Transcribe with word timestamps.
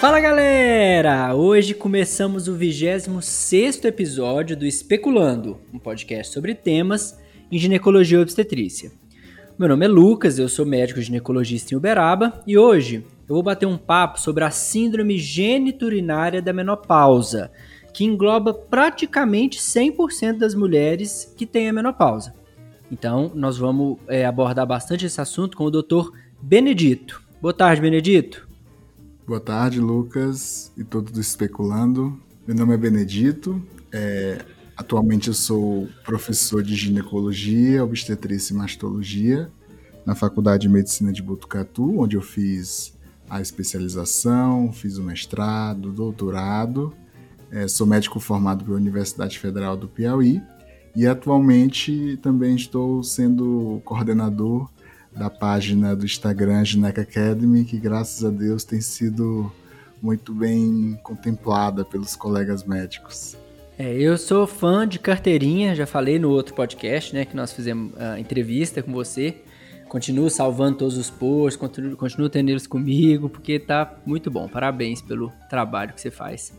Fala 0.00 0.18
galera! 0.18 1.34
Hoje 1.34 1.74
começamos 1.74 2.48
o 2.48 2.54
26 2.54 3.84
episódio 3.84 4.56
do 4.56 4.64
Especulando, 4.64 5.60
um 5.74 5.78
podcast 5.78 6.32
sobre 6.32 6.54
temas 6.54 7.20
em 7.52 7.58
ginecologia 7.58 8.16
e 8.16 8.22
obstetrícia. 8.22 8.92
Meu 9.58 9.68
nome 9.68 9.84
é 9.84 9.88
Lucas, 9.88 10.38
eu 10.38 10.48
sou 10.48 10.64
médico 10.64 11.02
ginecologista 11.02 11.74
em 11.74 11.76
Uberaba 11.76 12.42
e 12.46 12.56
hoje 12.56 13.04
eu 13.28 13.34
vou 13.34 13.42
bater 13.42 13.66
um 13.66 13.76
papo 13.76 14.18
sobre 14.18 14.42
a 14.42 14.50
síndrome 14.50 15.18
geniturinária 15.18 16.40
da 16.40 16.54
menopausa, 16.54 17.52
que 17.92 18.02
engloba 18.02 18.54
praticamente 18.54 19.58
100% 19.58 20.38
das 20.38 20.54
mulheres 20.54 21.30
que 21.36 21.44
têm 21.44 21.68
a 21.68 21.74
menopausa. 21.74 22.34
Então, 22.90 23.30
nós 23.34 23.58
vamos 23.58 23.98
é, 24.08 24.24
abordar 24.24 24.66
bastante 24.66 25.04
esse 25.04 25.20
assunto 25.20 25.58
com 25.58 25.64
o 25.64 25.70
Dr. 25.70 26.08
Benedito. 26.40 27.22
Boa 27.42 27.52
tarde, 27.52 27.82
Benedito. 27.82 28.48
Boa 29.30 29.38
tarde, 29.38 29.78
Lucas 29.78 30.72
e 30.76 30.82
todos 30.82 31.16
especulando. 31.16 32.20
Meu 32.44 32.56
nome 32.56 32.74
é 32.74 32.76
Benedito. 32.76 33.62
É, 33.92 34.44
atualmente 34.76 35.28
eu 35.28 35.34
sou 35.34 35.88
professor 36.04 36.64
de 36.64 36.74
ginecologia, 36.74 37.84
obstetrícia 37.84 38.52
e 38.52 38.56
mastologia 38.56 39.48
na 40.04 40.16
Faculdade 40.16 40.62
de 40.62 40.68
Medicina 40.68 41.12
de 41.12 41.22
Botucatu, 41.22 42.00
onde 42.00 42.16
eu 42.16 42.20
fiz 42.20 42.98
a 43.28 43.40
especialização, 43.40 44.72
fiz 44.72 44.96
o 44.96 45.02
mestrado, 45.04 45.92
doutorado. 45.92 46.92
É, 47.52 47.68
sou 47.68 47.86
médico 47.86 48.18
formado 48.18 48.64
pela 48.64 48.78
Universidade 48.78 49.38
Federal 49.38 49.76
do 49.76 49.86
Piauí 49.86 50.42
e 50.96 51.06
atualmente 51.06 52.18
também 52.20 52.56
estou 52.56 53.00
sendo 53.04 53.80
coordenador 53.84 54.68
da 55.12 55.28
página 55.28 55.94
do 55.94 56.04
Instagram 56.04 56.64
Gineca 56.64 57.02
Academy, 57.02 57.64
que 57.64 57.78
graças 57.78 58.24
a 58.24 58.30
Deus 58.30 58.64
tem 58.64 58.80
sido 58.80 59.52
muito 60.02 60.32
bem 60.32 60.98
contemplada 61.02 61.84
pelos 61.84 62.16
colegas 62.16 62.64
médicos. 62.64 63.36
É, 63.78 63.94
eu 63.94 64.16
sou 64.18 64.46
fã 64.46 64.86
de 64.86 64.98
carteirinha, 64.98 65.74
já 65.74 65.86
falei 65.86 66.18
no 66.18 66.30
outro 66.30 66.54
podcast, 66.54 67.14
né, 67.14 67.24
que 67.24 67.34
nós 67.34 67.52
fizemos 67.52 67.92
a 67.98 68.20
entrevista 68.20 68.82
com 68.82 68.92
você. 68.92 69.36
Continuo 69.88 70.30
salvando 70.30 70.78
todos 70.78 70.96
os 70.96 71.10
posts, 71.10 71.56
continuo, 71.56 71.96
continuo 71.96 72.28
tendo 72.28 72.50
eles 72.50 72.66
comigo, 72.66 73.28
porque 73.28 73.58
tá 73.58 73.98
muito 74.06 74.30
bom. 74.30 74.48
Parabéns 74.48 75.02
pelo 75.02 75.32
trabalho 75.48 75.92
que 75.92 76.00
você 76.00 76.10
faz. 76.10 76.52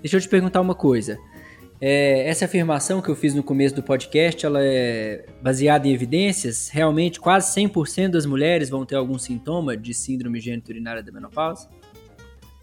Deixa 0.00 0.16
eu 0.16 0.20
te 0.20 0.28
perguntar 0.28 0.60
uma 0.60 0.74
coisa. 0.74 1.16
É, 1.84 2.28
essa 2.28 2.44
afirmação 2.44 3.02
que 3.02 3.08
eu 3.08 3.16
fiz 3.16 3.34
no 3.34 3.42
começo 3.42 3.74
do 3.74 3.82
podcast, 3.82 4.46
ela 4.46 4.60
é 4.62 5.26
baseada 5.42 5.88
em 5.88 5.92
evidências? 5.92 6.68
Realmente, 6.68 7.18
quase 7.18 7.52
100% 7.60 8.10
das 8.10 8.24
mulheres 8.24 8.70
vão 8.70 8.86
ter 8.86 8.94
algum 8.94 9.18
sintoma 9.18 9.76
de 9.76 9.92
síndrome 9.92 10.38
geniturinária 10.38 11.02
da 11.02 11.10
menopausa? 11.10 11.68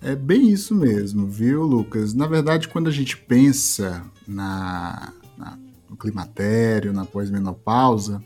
É 0.02 0.16
bem 0.16 0.50
isso 0.50 0.74
mesmo, 0.74 1.28
viu, 1.28 1.64
Lucas? 1.64 2.14
Na 2.14 2.28
verdade, 2.28 2.70
quando 2.70 2.88
a 2.88 2.92
gente 2.92 3.18
pensa 3.18 4.02
na, 4.26 5.12
na 5.38 5.60
no 5.90 5.98
climatério, 5.98 6.94
na 6.94 7.04
pós-menopausa, 7.04 8.24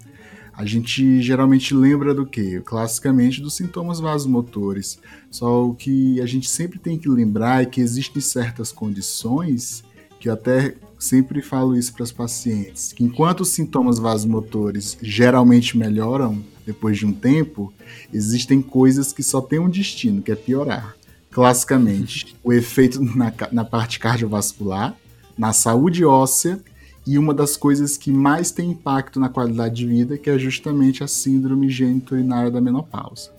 a 0.54 0.64
gente 0.64 1.24
geralmente 1.24 1.74
lembra 1.74 2.14
do 2.14 2.24
quê? 2.24 2.62
Classicamente 2.64 3.42
dos 3.42 3.56
sintomas 3.56 4.00
vasomotores. 4.00 5.00
Só 5.32 5.66
o 5.66 5.74
que 5.74 6.22
a 6.22 6.28
gente 6.28 6.48
sempre 6.48 6.78
tem 6.78 7.00
que 7.00 7.10
lembrar 7.10 7.64
é 7.64 7.66
que 7.66 7.82
existem 7.82 8.22
certas 8.22 8.72
condições 8.72 9.84
que 10.24 10.30
eu 10.30 10.34
até 10.34 10.76
sempre 11.04 11.42
falo 11.42 11.76
isso 11.76 11.94
para 11.94 12.04
os 12.04 12.12
pacientes, 12.12 12.94
que 12.94 13.04
enquanto 13.04 13.42
os 13.42 13.50
sintomas 13.50 14.00
vasomotores 14.00 14.98
geralmente 15.02 15.78
melhoram 15.78 16.42
depois 16.66 16.98
de 16.98 17.06
um 17.06 17.12
tempo, 17.12 17.74
existem 18.14 18.62
coisas 18.62 19.12
que 19.12 19.22
só 19.22 19.42
têm 19.42 19.60
um 19.60 19.70
destino, 19.70 20.22
que 20.22 20.32
é 20.32 20.36
piorar. 20.36 20.96
Classicamente, 21.30 22.36
o 22.42 22.54
efeito 22.54 23.04
na, 23.04 23.34
na 23.52 23.66
parte 23.66 24.00
cardiovascular, 24.00 24.96
na 25.38 25.52
saúde 25.52 26.06
óssea 26.06 26.60
e 27.06 27.18
uma 27.18 27.34
das 27.34 27.58
coisas 27.58 27.98
que 27.98 28.12
mais 28.12 28.52
tem 28.52 28.72
impacto 28.72 29.20
na 29.20 29.28
qualidade 29.28 29.76
de 29.76 29.86
vida, 29.86 30.18
que 30.18 30.30
é 30.30 30.40
justamente 30.40 31.04
a 31.04 31.08
síndrome 31.08 31.70
geniturinária 31.70 32.50
da 32.50 32.62
menopausa. 32.62 33.30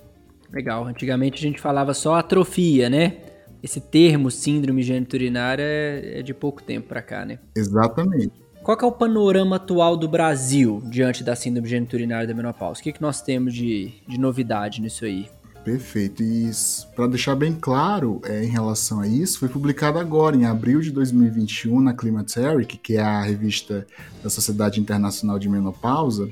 Legal. 0.52 0.86
Antigamente 0.86 1.38
a 1.38 1.48
gente 1.48 1.60
falava 1.60 1.94
só 1.94 2.16
atrofia, 2.16 2.90
né? 2.90 3.16
Esse 3.64 3.80
termo 3.80 4.30
síndrome 4.30 4.82
geniturinária 4.82 5.62
é, 5.62 6.20
é 6.20 6.22
de 6.22 6.34
pouco 6.34 6.62
tempo 6.62 6.86
para 6.86 7.00
cá, 7.00 7.24
né? 7.24 7.38
Exatamente. 7.56 8.30
Qual 8.62 8.78
é 8.78 8.84
o 8.84 8.92
panorama 8.92 9.56
atual 9.56 9.96
do 9.96 10.06
Brasil 10.06 10.82
diante 10.84 11.24
da 11.24 11.34
síndrome 11.34 11.66
geniturinária 11.66 12.26
da 12.28 12.34
menopausa? 12.34 12.80
O 12.80 12.82
que, 12.82 12.92
que 12.92 13.00
nós 13.00 13.22
temos 13.22 13.54
de, 13.54 13.94
de 14.06 14.20
novidade 14.20 14.82
nisso 14.82 15.06
aí? 15.06 15.30
Perfeito. 15.64 16.22
E 16.22 16.50
para 16.94 17.06
deixar 17.06 17.34
bem 17.34 17.56
claro 17.58 18.20
é, 18.24 18.44
em 18.44 18.48
relação 18.48 19.00
a 19.00 19.08
isso, 19.08 19.38
foi 19.38 19.48
publicado 19.48 19.98
agora, 19.98 20.36
em 20.36 20.44
abril 20.44 20.80
de 20.80 20.90
2021, 20.90 21.80
na 21.80 21.94
Climateric, 21.94 22.76
que 22.76 22.98
é 22.98 23.00
a 23.00 23.22
revista 23.22 23.86
da 24.22 24.28
Sociedade 24.28 24.78
Internacional 24.78 25.38
de 25.38 25.48
Menopausa, 25.48 26.30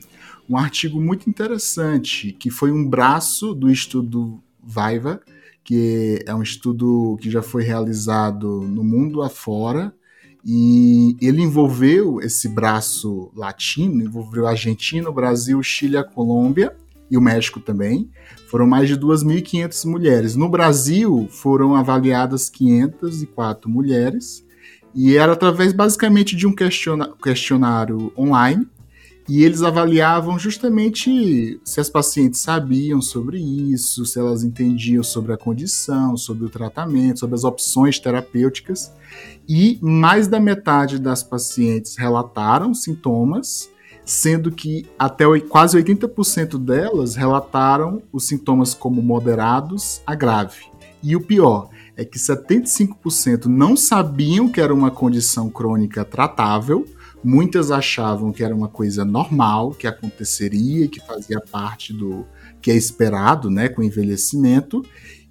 um 0.49 0.59
artigo 0.59 1.01
muito 1.01 1.31
interessante, 1.31 2.33
que 2.33 2.51
foi 2.51 2.71
um 2.71 2.87
braço 2.87 3.55
do 3.55 3.71
estudo 3.71 4.43
VIVA, 4.63 5.21
que 5.65 6.23
é 6.27 6.35
um 6.35 6.43
estudo 6.43 7.17
que 7.21 7.31
já 7.31 7.43
foi 7.43 7.63
realizado 7.63 8.63
no 8.63 8.83
mundo 8.83 9.23
afora, 9.23 9.95
e 10.45 11.17
ele 11.21 11.41
envolveu 11.41 12.21
esse 12.21 12.49
braço 12.49 13.31
latino, 13.37 14.03
envolveu 14.03 14.47
Argentina, 14.47 15.11
Brasil, 15.11 15.63
Chile, 15.63 15.97
a 15.97 16.03
Colômbia 16.03 16.77
e 17.09 17.17
o 17.17 17.21
México 17.21 17.61
também. 17.61 18.11
Foram 18.49 18.67
mais 18.67 18.89
de 18.89 18.97
2.500 18.97 19.89
mulheres. 19.89 20.35
No 20.35 20.49
Brasil, 20.49 21.29
foram 21.31 21.77
avaliadas 21.77 22.51
504 22.51 23.71
mulheres, 23.71 24.45
e 24.95 25.17
era 25.17 25.33
através 25.33 25.73
basicamente 25.73 26.37
de 26.37 26.47
um 26.47 26.55
questionário 26.55 28.13
online 28.19 28.67
e 29.29 29.45
eles 29.45 29.63
avaliavam 29.63 30.39
justamente 30.39 31.61
se 31.65 31.81
as 31.81 31.89
pacientes 31.89 32.41
sabiam 32.41 33.01
sobre 33.01 33.39
isso, 33.39 34.05
se 34.05 34.19
elas 34.19 34.43
entendiam 34.43 35.03
sobre 35.03 35.33
a 35.33 35.37
condição, 35.37 36.17
sobre 36.17 36.45
o 36.45 36.51
tratamento, 36.51 37.21
sobre 37.21 37.37
as 37.37 37.45
opções 37.45 37.99
terapêuticas. 37.99 38.93
E 39.49 39.79
mais 39.81 40.27
da 40.27 40.41
metade 40.41 40.99
das 40.99 41.23
pacientes 41.23 41.97
relataram 41.97 42.75
sintomas, 42.75 43.71
sendo 44.05 44.51
que 44.51 44.87
até 44.99 45.25
quase 45.41 45.79
80% 45.81 46.59
delas 46.59 47.15
relataram 47.15 48.03
os 48.13 48.25
sintomas 48.25 48.75
como 48.75 49.01
moderados 49.01 50.03
a 50.05 50.15
grave. 50.17 50.65
E 51.01 51.15
o 51.15 51.21
pior 51.21 51.69
é 51.97 52.05
que 52.05 52.19
75% 52.19 53.47
não 53.47 53.77
sabiam 53.77 54.49
que 54.49 54.61
era 54.61 54.75
uma 54.75 54.91
condição 54.91 55.49
crônica 55.49 56.05
tratável 56.05 56.87
Muitas 57.25 57.71
achavam 57.71 58.33
que 58.33 58.43
era 58.43 58.55
uma 58.55 58.69
coisa 58.69 59.05
normal, 59.05 59.71
que 59.71 59.87
aconteceria, 59.87 60.89
que 60.89 61.01
fazia 61.01 61.41
parte 61.41 61.93
do 61.93 62.27
que 62.61 62.71
é 62.71 62.77
esperado, 62.77 63.51
né, 63.51 63.69
com 63.69 63.81
o 63.81 63.85
envelhecimento, 63.85 64.85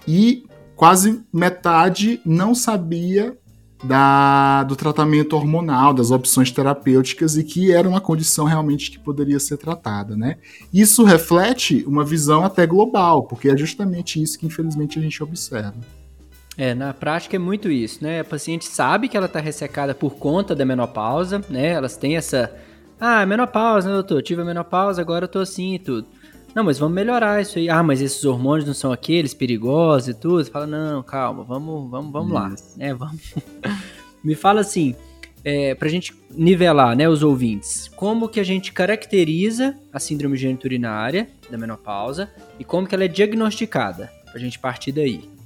e 0.08 0.44
quase 0.76 1.22
metade 1.32 2.20
não 2.26 2.56
sabia 2.56 3.38
da, 3.84 4.64
do 4.64 4.76
tratamento 4.76 5.36
hormonal, 5.36 5.94
das 5.94 6.12
opções 6.12 6.52
terapêuticas 6.52 7.36
e 7.36 7.44
que 7.44 7.72
era 7.72 7.88
uma 7.88 8.00
condição 8.00 8.46
realmente 8.46 8.92
que 8.92 9.00
poderia 9.00 9.40
ser 9.40 9.58
tratada, 9.58 10.16
né? 10.16 10.38
Isso 10.74 11.04
reflete 11.04 11.84
uma 11.88 12.04
visão 12.04 12.46
até 12.46 12.66
global, 12.68 13.24
porque 13.24 13.50
é 13.50 13.58
justamente 13.58 14.22
isso 14.22 14.38
que 14.38 14.46
infelizmente 14.46 15.00
a 15.00 15.02
gente 15.02 15.22
observa. 15.24 16.01
É, 16.62 16.76
na 16.76 16.94
prática 16.94 17.36
é 17.36 17.40
muito 17.40 17.72
isso, 17.72 18.04
né? 18.04 18.20
A 18.20 18.24
paciente 18.24 18.66
sabe 18.66 19.10
que 19.10 19.18
ela 19.18 19.26
está 19.26 19.40
ressecada 19.40 19.96
por 19.96 20.18
conta 20.18 20.54
da 20.54 20.64
menopausa, 20.64 21.44
né? 21.50 21.70
Elas 21.70 21.98
têm 21.98 22.16
essa. 22.16 22.56
Ah, 23.00 23.26
menopausa, 23.26 23.90
né, 23.90 23.96
doutor? 23.96 24.22
Tive 24.22 24.44
a 24.44 24.46
menopausa, 24.46 25.02
agora 25.02 25.24
eu 25.24 25.28
tô 25.28 25.40
assim 25.40 25.74
e 25.74 25.80
tudo. 25.80 26.08
Não, 26.54 26.64
mas 26.64 26.78
vamos 26.78 26.94
melhorar 26.94 27.42
isso 27.42 27.58
aí. 27.58 27.68
Ah, 27.68 27.82
mas 27.82 28.00
esses 28.00 28.24
hormônios 28.26 28.68
não 28.68 28.76
são 28.76 28.92
aqueles 28.92 29.34
perigosos 29.34 30.10
e 30.10 30.14
tudo. 30.14 30.44
Você 30.44 30.52
fala, 30.52 30.68
não, 30.68 31.02
calma, 31.02 31.44
vamos, 31.44 31.90
vamos, 31.90 32.12
vamos 32.12 32.32
lá. 32.32 32.54
É, 32.78 32.94
vamos. 32.94 33.34
Me 34.24 34.36
fala 34.36 34.62
assim, 34.62 34.94
é, 35.44 35.74
pra 35.74 35.90
gente 35.90 36.14
nivelar, 36.30 36.96
né, 36.96 37.10
os 37.10 37.24
ouvintes. 37.24 37.88
Como 37.96 38.30
que 38.30 38.40
a 38.40 38.44
gente 38.44 38.72
caracteriza 38.72 39.76
a 39.92 40.00
síndrome 40.00 40.38
geniturinária 40.38 41.28
da 41.50 41.58
menopausa 41.58 42.30
e 42.60 42.64
como 42.64 42.86
que 42.86 42.94
ela 42.94 43.06
é 43.06 43.08
diagnosticada? 43.08 44.12
Pra 44.32 44.40
gente 44.40 44.60
partir 44.60 44.92
daí. 44.92 45.41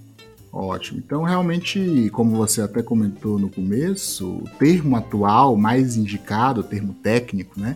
Ótimo. 0.56 1.02
Então, 1.06 1.24
realmente, 1.24 2.10
como 2.13 2.38
você 2.38 2.62
até 2.62 2.81
comentou 2.81 3.38
no 3.38 3.50
começo, 3.50 4.25
o 4.25 4.50
termo 4.57 4.96
atual 4.96 5.57
mais 5.57 5.98
indicado, 5.98 6.62
o 6.62 6.63
termo 6.63 6.94
técnico, 6.94 7.60
né, 7.60 7.75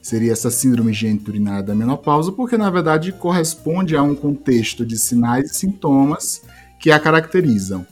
seria 0.00 0.30
essa 0.30 0.48
síndrome 0.48 0.92
geniturinária 0.92 1.64
da 1.64 1.74
menopausa, 1.74 2.30
porque 2.30 2.56
na 2.56 2.70
verdade 2.70 3.10
corresponde 3.10 3.96
a 3.96 4.02
um 4.04 4.14
contexto 4.14 4.86
de 4.86 4.96
sinais 4.96 5.50
e 5.50 5.54
sintomas 5.54 6.42
que 6.78 6.92
a 6.92 7.00
caracterizam. 7.00 7.84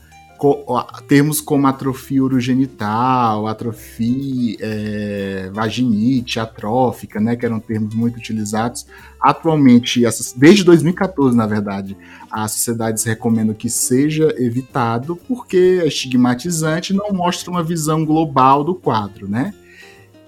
Termos 1.07 1.41
como 1.41 1.67
atrofia 1.67 2.23
urogenital, 2.23 3.47
atrofia 3.47 4.57
é, 4.61 5.51
vaginite, 5.53 6.39
atrófica, 6.39 7.21
né, 7.21 7.37
que 7.37 7.45
eram 7.45 7.61
termos 7.61 7.95
muito 7.95 8.17
utilizados. 8.17 8.87
Atualmente, 9.21 10.03
desde 10.37 10.65
2014, 10.65 11.37
na 11.37 11.47
verdade, 11.47 11.97
as 12.31 12.53
sociedades 12.53 13.05
recomendam 13.05 13.55
que 13.55 13.69
seja 13.69 14.35
evitado 14.39 15.17
porque 15.17 15.81
é 15.83 15.87
estigmatizante 15.89 16.93
não 16.93 17.13
mostra 17.13 17.51
uma 17.51 17.63
visão 17.63 18.05
global 18.05 18.63
do 18.63 18.75
quadro, 18.75 19.29
né? 19.29 19.53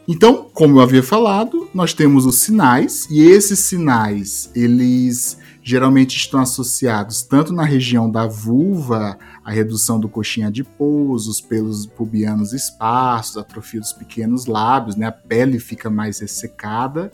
Então, 0.08 0.48
como 0.52 0.78
eu 0.78 0.82
havia 0.82 1.04
falado, 1.04 1.68
nós 1.72 1.94
temos 1.94 2.26
os 2.26 2.40
sinais 2.40 3.06
e 3.10 3.22
esses 3.22 3.60
sinais, 3.60 4.50
eles 4.56 5.38
geralmente 5.62 6.16
estão 6.16 6.40
associados 6.40 7.22
tanto 7.22 7.52
na 7.52 7.64
região 7.64 8.10
da 8.10 8.26
vulva, 8.26 9.18
a 9.44 9.50
redução 9.50 10.00
do 10.00 10.08
coxinha 10.08 10.48
adiposo, 10.48 11.30
os 11.30 11.40
pelos 11.40 11.86
pubianos 11.86 12.52
esparsos, 12.52 13.36
atrofia 13.36 13.80
dos 13.80 13.92
pequenos 13.92 14.46
lábios, 14.46 14.96
né? 14.96 15.06
A 15.06 15.12
pele 15.12 15.58
fica 15.58 15.90
mais 15.90 16.20
ressecada, 16.20 17.10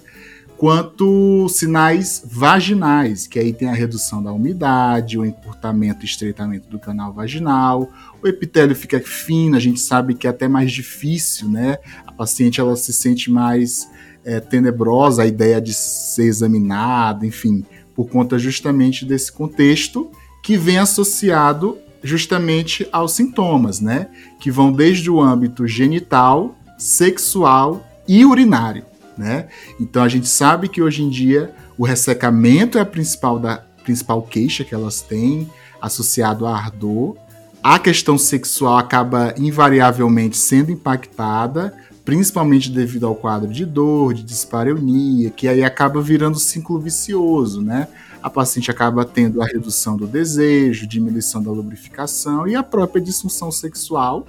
quanto 0.56 1.48
sinais 1.48 2.22
vaginais, 2.24 3.26
que 3.26 3.38
aí 3.38 3.52
tem 3.52 3.68
a 3.68 3.74
redução 3.74 4.22
da 4.22 4.32
umidade, 4.32 5.18
o 5.18 5.24
encurtamento 5.24 6.02
e 6.02 6.08
estreitamento 6.08 6.68
do 6.68 6.78
canal 6.78 7.12
vaginal, 7.12 7.90
o 8.22 8.28
epitélio 8.28 8.74
fica 8.74 8.98
fino, 9.00 9.56
a 9.56 9.60
gente 9.60 9.80
sabe 9.80 10.14
que 10.14 10.26
é 10.26 10.30
até 10.30 10.48
mais 10.48 10.72
difícil, 10.72 11.48
né? 11.48 11.78
A 12.06 12.12
paciente 12.12 12.60
ela 12.60 12.76
se 12.76 12.92
sente 12.92 13.30
mais 13.30 13.88
é, 14.24 14.40
tenebrosa, 14.40 15.22
a 15.22 15.26
ideia 15.26 15.60
de 15.60 15.74
ser 15.74 16.24
examinada, 16.24 17.26
enfim, 17.26 17.64
por 17.96 18.08
conta 18.08 18.38
justamente 18.38 19.04
desse 19.04 19.32
contexto 19.32 20.10
que 20.42 20.56
vem 20.56 20.78
associado 20.78 21.78
justamente 22.02 22.86
aos 22.92 23.12
sintomas, 23.12 23.80
né? 23.80 24.08
Que 24.38 24.50
vão 24.50 24.70
desde 24.70 25.10
o 25.10 25.20
âmbito 25.20 25.66
genital, 25.66 26.54
sexual 26.78 27.84
e 28.06 28.24
urinário 28.24 28.84
né? 29.16 29.48
Então 29.80 30.02
a 30.02 30.08
gente 30.08 30.28
sabe 30.28 30.68
que 30.68 30.82
hoje 30.82 31.02
em 31.02 31.08
dia 31.08 31.52
o 31.78 31.84
ressecamento 31.84 32.78
é 32.78 32.80
a 32.80 32.86
principal, 32.86 33.38
da, 33.38 33.58
principal 33.82 34.22
queixa 34.22 34.64
que 34.64 34.74
elas 34.74 35.00
têm, 35.00 35.50
associado 35.80 36.46
a 36.46 36.56
ardor. 36.56 37.16
A 37.62 37.78
questão 37.78 38.16
sexual 38.18 38.78
acaba 38.78 39.34
invariavelmente 39.36 40.36
sendo 40.36 40.70
impactada, 40.70 41.74
principalmente 42.06 42.70
devido 42.70 43.04
ao 43.04 43.16
quadro 43.16 43.52
de 43.52 43.66
dor, 43.66 44.14
de 44.14 44.22
dispareunia, 44.22 45.28
que 45.28 45.48
aí 45.48 45.64
acaba 45.64 46.00
virando 46.00 46.38
ciclo 46.38 46.78
vicioso, 46.78 47.60
né? 47.60 47.88
A 48.22 48.30
paciente 48.30 48.70
acaba 48.70 49.04
tendo 49.04 49.42
a 49.42 49.44
redução 49.44 49.96
do 49.96 50.06
desejo, 50.06 50.86
diminuição 50.86 51.42
da 51.42 51.50
lubrificação 51.50 52.46
e 52.46 52.54
a 52.54 52.62
própria 52.62 53.02
disfunção 53.02 53.50
sexual. 53.50 54.24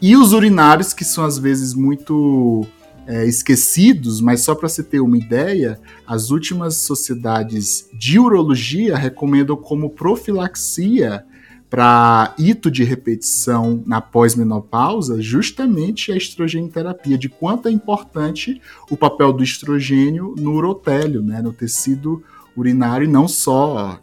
E 0.00 0.16
os 0.16 0.32
urinários, 0.32 0.92
que 0.92 1.04
são 1.04 1.24
às 1.24 1.38
vezes 1.38 1.74
muito 1.74 2.64
é, 3.04 3.26
esquecidos, 3.26 4.20
mas 4.20 4.42
só 4.42 4.54
para 4.54 4.68
você 4.68 4.84
ter 4.84 5.00
uma 5.00 5.18
ideia, 5.18 5.80
as 6.06 6.30
últimas 6.30 6.76
sociedades 6.76 7.88
de 7.92 8.16
urologia 8.20 8.96
recomendam 8.96 9.56
como 9.56 9.90
profilaxia 9.90 11.24
para 11.70 12.34
ito 12.38 12.70
de 12.70 12.82
repetição 12.82 13.82
na 13.86 14.00
pós-menopausa 14.00 15.20
justamente 15.20 16.10
a 16.10 16.16
estrogenoterapia, 16.16 17.18
de 17.18 17.28
quanto 17.28 17.68
é 17.68 17.70
importante 17.70 18.60
o 18.90 18.96
papel 18.96 19.32
do 19.32 19.42
estrogênio 19.42 20.34
no 20.38 20.52
urotélio, 20.54 21.22
né, 21.22 21.42
no 21.42 21.52
tecido 21.52 22.22
urinário 22.56 23.04
e 23.04 23.10
não 23.10 23.28
só 23.28 24.00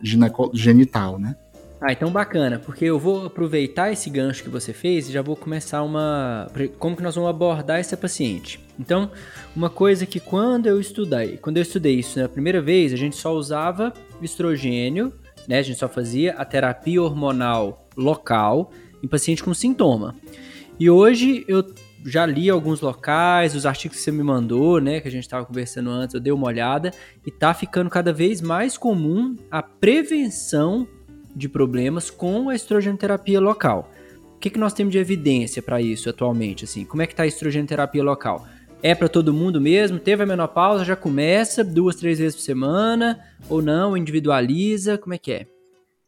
genital, 0.53 1.19
né? 1.19 1.35
Ah, 1.81 1.91
então 1.91 2.09
bacana, 2.09 2.57
porque 2.57 2.85
eu 2.85 2.97
vou 2.97 3.25
aproveitar 3.25 3.91
esse 3.91 4.09
gancho 4.09 4.41
que 4.41 4.49
você 4.49 4.73
fez 4.73 5.09
e 5.09 5.11
já 5.11 5.21
vou 5.21 5.35
começar 5.35 5.83
uma. 5.83 6.49
Como 6.79 6.95
que 6.95 7.03
nós 7.03 7.13
vamos 7.13 7.29
abordar 7.29 7.79
essa 7.79 7.97
paciente? 7.97 8.59
Então, 8.79 9.11
uma 9.55 9.69
coisa 9.69 10.05
que 10.05 10.19
quando 10.19 10.67
eu 10.67 10.79
estudei, 10.79 11.37
quando 11.37 11.57
eu 11.57 11.61
estudei 11.61 11.99
isso 11.99 12.19
na 12.19 12.29
primeira 12.29 12.61
vez, 12.61 12.93
a 12.93 12.95
gente 12.95 13.15
só 13.17 13.33
usava 13.33 13.93
estrogênio, 14.21 15.13
né? 15.47 15.59
A 15.59 15.61
gente 15.61 15.79
só 15.79 15.87
fazia 15.87 16.33
a 16.33 16.45
terapia 16.45 17.01
hormonal 17.01 17.87
local 17.95 18.71
em 19.03 19.07
paciente 19.07 19.43
com 19.43 19.53
sintoma. 19.53 20.15
E 20.79 20.89
hoje 20.89 21.45
eu 21.47 21.63
já 22.05 22.25
li 22.25 22.49
alguns 22.49 22.81
locais, 22.81 23.55
os 23.55 23.65
artigos 23.65 23.97
que 23.97 24.03
você 24.03 24.11
me 24.11 24.21
mandou, 24.21 24.79
né, 24.79 24.99
que 24.99 25.07
a 25.07 25.11
gente 25.11 25.23
estava 25.23 25.45
conversando 25.45 25.89
antes, 25.89 26.13
eu 26.13 26.19
dei 26.19 26.31
uma 26.31 26.45
olhada 26.45 26.91
e 27.25 27.31
tá 27.31 27.53
ficando 27.53 27.89
cada 27.89 28.13
vez 28.13 28.41
mais 28.41 28.77
comum 28.77 29.35
a 29.49 29.63
prevenção 29.63 30.87
de 31.35 31.49
problemas 31.49 32.11
com 32.11 32.49
a 32.49 32.55
estrogenoterapia 32.55 33.39
local. 33.39 33.89
O 34.35 34.39
que, 34.39 34.51
que 34.51 34.59
nós 34.59 34.73
temos 34.73 34.91
de 34.91 34.99
evidência 34.99 35.61
para 35.61 35.81
isso 35.81 36.09
atualmente? 36.09 36.65
Assim, 36.65 36.85
como 36.85 37.01
é 37.01 37.07
que 37.07 37.13
está 37.13 37.23
a 37.23 37.27
estrogenoterapia 37.27 38.03
local? 38.03 38.45
É 38.85 38.93
para 38.93 39.09
todo 39.09 39.33
mundo 39.33 39.59
mesmo? 39.59 39.97
Teve 39.97 40.21
a 40.21 40.25
menopausa, 40.27 40.85
já 40.85 40.95
começa 40.95 41.63
duas, 41.63 41.95
três 41.95 42.19
vezes 42.19 42.35
por 42.35 42.43
semana? 42.43 43.19
Ou 43.49 43.59
não? 43.59 43.97
Individualiza? 43.97 44.95
Como 44.95 45.15
é 45.15 45.17
que 45.17 45.31
é? 45.31 45.47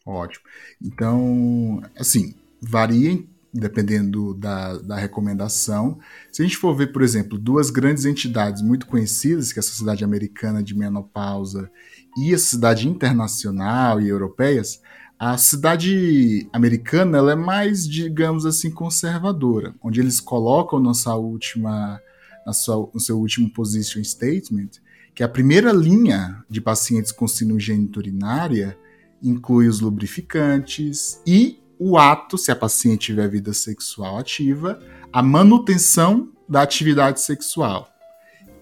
Ótimo. 0.06 0.46
Então, 0.80 1.82
assim, 1.98 2.36
varia 2.62 3.20
dependendo 3.52 4.36
da, 4.36 4.78
da 4.78 4.96
recomendação. 4.96 5.98
Se 6.32 6.44
a 6.44 6.46
gente 6.46 6.56
for 6.56 6.76
ver, 6.76 6.94
por 6.94 7.02
exemplo, 7.02 7.36
duas 7.36 7.72
grandes 7.72 8.06
entidades 8.06 8.62
muito 8.62 8.86
conhecidas, 8.86 9.52
que 9.52 9.58
é 9.58 9.62
a 9.62 9.64
Sociedade 9.64 10.04
Americana 10.04 10.62
de 10.62 10.78
Menopausa 10.78 11.72
e 12.16 12.32
a 12.32 12.38
Sociedade 12.38 12.88
Internacional 12.88 14.00
e 14.00 14.08
Europeias, 14.08 14.80
a 15.18 15.36
cidade 15.36 16.48
americana 16.54 17.18
ela 17.18 17.32
é 17.32 17.36
mais, 17.36 17.90
digamos 17.90 18.46
assim, 18.46 18.70
conservadora, 18.70 19.74
onde 19.82 20.00
eles 20.00 20.20
colocam 20.20 20.80
na 20.80 20.94
sua 20.94 21.16
última, 21.16 22.00
na 22.48 22.54
sua, 22.54 22.90
no 22.94 23.00
seu 23.00 23.20
último 23.20 23.52
position 23.52 24.02
statement 24.02 24.70
que 25.14 25.22
a 25.22 25.28
primeira 25.28 25.74
linha 25.74 26.46
de 26.50 26.62
pacientes 26.62 27.12
com 27.12 27.28
sinogênita 27.28 28.00
urinária 28.00 28.78
inclui 29.22 29.68
os 29.68 29.82
lubrificantes 29.82 31.22
e 31.28 31.60
o 31.78 31.98
ato, 31.98 32.38
se 32.38 32.52
a 32.52 32.56
paciente 32.56 33.08
tiver 33.08 33.28
vida 33.28 33.52
sexual 33.52 34.18
ativa, 34.18 34.80
a 35.12 35.22
manutenção 35.22 36.32
da 36.48 36.62
atividade 36.62 37.20
sexual. 37.20 37.90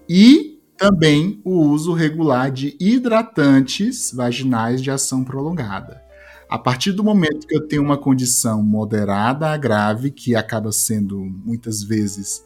E 0.08 0.60
também 0.76 1.40
o 1.44 1.60
uso 1.60 1.92
regular 1.92 2.50
de 2.50 2.76
hidratantes 2.80 4.12
vaginais 4.12 4.82
de 4.82 4.90
ação 4.90 5.22
prolongada. 5.24 6.02
A 6.48 6.58
partir 6.58 6.92
do 6.92 7.04
momento 7.04 7.46
que 7.46 7.56
eu 7.56 7.66
tenho 7.66 7.82
uma 7.82 7.96
condição 7.96 8.62
moderada 8.62 9.48
a 9.48 9.56
grave, 9.56 10.10
que 10.10 10.34
acaba 10.34 10.72
sendo 10.72 11.18
muitas 11.20 11.82
vezes 11.82 12.45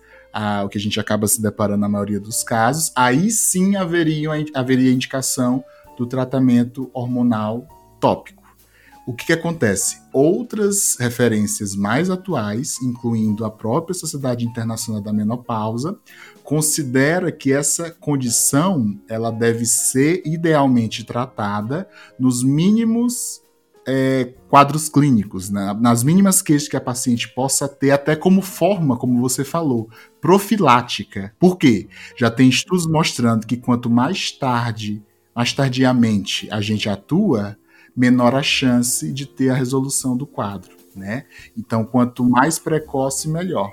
o 0.64 0.68
que 0.68 0.78
a 0.78 0.80
gente 0.80 0.98
acaba 1.00 1.26
se 1.26 1.40
deparando 1.40 1.80
na 1.80 1.88
maioria 1.88 2.20
dos 2.20 2.42
casos, 2.42 2.92
aí 2.94 3.30
sim 3.30 3.76
haveria, 3.76 4.30
haveria 4.54 4.92
indicação 4.92 5.64
do 5.96 6.06
tratamento 6.06 6.90
hormonal 6.92 7.66
tópico. 8.00 8.40
O 9.06 9.14
que, 9.14 9.26
que, 9.26 9.32
acontece? 9.32 10.00
Outras 10.12 10.96
referências 11.00 11.74
mais 11.74 12.10
atuais, 12.10 12.80
incluindo 12.80 13.44
a 13.44 13.50
própria 13.50 13.94
Sociedade 13.94 14.44
Internacional 14.46 15.02
da 15.02 15.12
Menopausa, 15.12 15.98
considera 16.44 17.32
que 17.32 17.52
essa 17.52 17.90
condição 17.90 18.96
ela 19.08 19.32
deve 19.32 19.64
ser 19.64 20.22
idealmente 20.24 21.02
tratada 21.02 21.88
nos 22.18 22.44
mínimos 22.44 23.42
é, 23.90 24.32
quadros 24.48 24.88
clínicos, 24.88 25.50
né? 25.50 25.76
nas 25.80 26.04
mínimas 26.04 26.40
queixas 26.40 26.68
que 26.68 26.76
a 26.76 26.80
paciente 26.80 27.28
possa 27.34 27.68
ter, 27.68 27.90
até 27.90 28.14
como 28.14 28.40
forma, 28.40 28.96
como 28.96 29.20
você 29.20 29.44
falou, 29.44 29.90
profilática. 30.20 31.34
Por 31.40 31.58
quê? 31.58 31.88
Já 32.16 32.30
tem 32.30 32.48
estudos 32.48 32.86
mostrando 32.86 33.46
que 33.46 33.56
quanto 33.56 33.90
mais 33.90 34.30
tarde, 34.30 35.02
mais 35.34 35.52
tardiamente 35.52 36.48
a 36.52 36.60
gente 36.60 36.88
atua, 36.88 37.58
menor 37.96 38.36
a 38.36 38.42
chance 38.42 39.12
de 39.12 39.26
ter 39.26 39.50
a 39.50 39.54
resolução 39.54 40.16
do 40.16 40.24
quadro, 40.26 40.76
né? 40.94 41.24
Então, 41.58 41.84
quanto 41.84 42.22
mais 42.22 42.58
precoce, 42.58 43.28
melhor. 43.28 43.72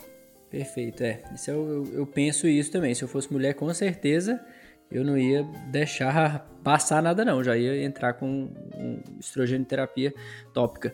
Perfeito, 0.49 1.03
é. 1.03 1.21
Isso 1.35 1.51
eu, 1.51 1.67
eu, 1.67 1.93
eu 1.99 2.05
penso 2.07 2.47
isso 2.47 2.71
também. 2.71 2.95
Se 2.95 3.03
eu 3.03 3.07
fosse 3.07 3.31
mulher, 3.31 3.53
com 3.53 3.71
certeza 3.71 4.41
eu 4.91 5.03
não 5.03 5.17
ia 5.17 5.43
deixar 5.71 6.47
passar 6.63 7.01
nada 7.01 7.23
não, 7.23 7.43
já 7.43 7.55
ia 7.57 7.83
entrar 7.83 8.13
com 8.13 8.49
um 8.75 8.99
estrogenoterapia 9.19 10.13
tópica. 10.53 10.93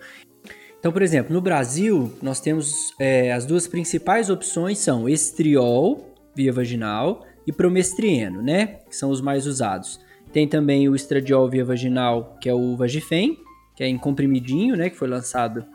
Então, 0.80 0.92
por 0.92 1.02
exemplo, 1.02 1.34
no 1.34 1.42
Brasil, 1.42 2.12
nós 2.22 2.42
temos 2.42 2.94
é, 3.00 3.32
as 3.32 3.46
duas 3.46 3.68
principais 3.68 4.30
opções 4.30 4.80
são 4.80 5.08
estriol, 5.08 6.14
via 6.36 6.52
vaginal, 6.52 7.26
e 7.48 7.52
promestrieno, 7.52 8.42
né? 8.42 8.80
Que 8.90 8.96
são 8.96 9.10
os 9.10 9.22
mais 9.22 9.48
usados. 9.48 10.00
Tem 10.32 10.48
também 10.48 10.90
o 10.90 10.96
estradiol 10.96 11.50
via 11.50 11.64
vaginal, 11.64 12.38
que 12.42 12.50
é 12.50 12.54
o 12.54 12.76
Vagifem, 12.76 13.38
que 13.76 13.84
é 13.84 13.88
em 13.88 13.98
comprimidinho, 13.98 14.76
né? 14.76 14.90
Que 14.90 14.98
foi 14.98 15.08
lançado 15.08 15.66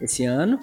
esse 0.00 0.24
ano. 0.24 0.58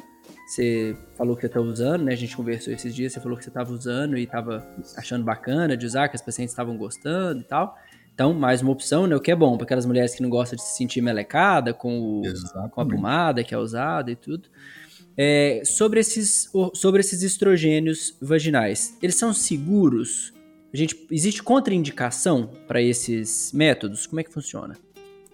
Você 0.54 0.96
falou 1.18 1.36
que 1.36 1.42
você 1.42 1.48
estava 1.48 1.66
usando, 1.66 2.04
né? 2.04 2.14
A 2.14 2.16
gente 2.16 2.38
conversou 2.38 2.72
esses 2.72 2.94
dias, 2.94 3.12
você 3.12 3.20
falou 3.20 3.36
que 3.36 3.44
você 3.44 3.50
estava 3.50 3.72
usando 3.74 4.16
e 4.16 4.22
estava 4.22 4.64
achando 4.96 5.24
bacana 5.24 5.76
de 5.76 5.84
usar, 5.84 6.08
que 6.10 6.16
as 6.16 6.22
pacientes 6.22 6.54
estavam 6.54 6.78
gostando 6.78 7.42
e 7.42 7.44
tal. 7.44 7.76
Então, 8.14 8.36
mais 8.36 8.62
uma 8.62 8.72
opção, 8.72 9.08
né? 9.08 9.16
O 9.16 9.20
que 9.20 9.32
é 9.32 9.36
bom 9.36 9.58
para 9.58 9.66
aquelas 9.66 9.88
mulheres 9.88 10.14
que 10.14 10.22
não 10.22 10.30
gostam 10.30 10.56
de 10.56 10.62
se 10.62 10.78
sentir 10.78 11.02
melecada 11.02 11.74
com, 11.74 12.22
o, 12.22 12.70
com 12.70 12.82
a 12.82 12.86
pomada 12.86 13.44
que 13.44 13.56
é 13.56 13.58
usada 13.58 14.12
e 14.12 14.16
tudo. 14.16 14.48
É, 15.18 15.64
sobre, 15.66 16.00
esses, 16.00 16.52
sobre 16.76 17.00
esses 17.00 17.24
estrogênios 17.24 18.16
vaginais, 18.22 18.96
eles 19.02 19.16
são 19.16 19.34
seguros? 19.34 20.34
A 20.72 20.78
gente, 20.78 21.08
existe 21.10 21.42
contraindicação 21.42 22.48
para 22.68 22.80
esses 22.80 23.52
métodos? 23.54 24.06
Como 24.06 24.20
é 24.20 24.24
que 24.24 24.32
funciona? 24.32 24.76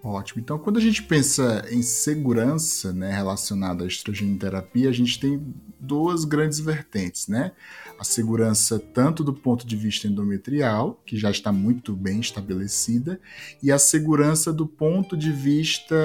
Ótimo. 0.01 0.39
Então, 0.39 0.58
quando 0.58 0.77
a 0.77 0.82
gente 0.82 1.03
pensa 1.03 1.65
em 1.70 1.82
segurança 1.82 2.94
né, 2.94 3.12
relacionada 3.12 3.84
à 3.84 3.88
estrogenoterapia, 3.88 4.89
a 4.89 4.94
gente 4.94 5.20
tem 5.20 5.53
duas 5.77 6.24
grandes 6.24 6.60
vertentes, 6.60 7.27
né? 7.27 7.51
A 8.00 8.03
segurança 8.06 8.79
tanto 8.79 9.25
do 9.25 9.34
ponto 9.34 9.68
de 9.68 9.75
vista 9.75 10.08
endometrial, 10.08 11.01
que 11.06 11.18
já 11.18 11.29
está 11.29 11.51
muito 11.51 11.94
bem 11.94 12.22
estabelecida, 12.22 13.20
e 13.62 13.74
a 13.74 13.77
segurança 13.77 14.53
do 14.53 14.65
ponto 14.65 15.18
de 15.18 15.34
vista 15.34 15.96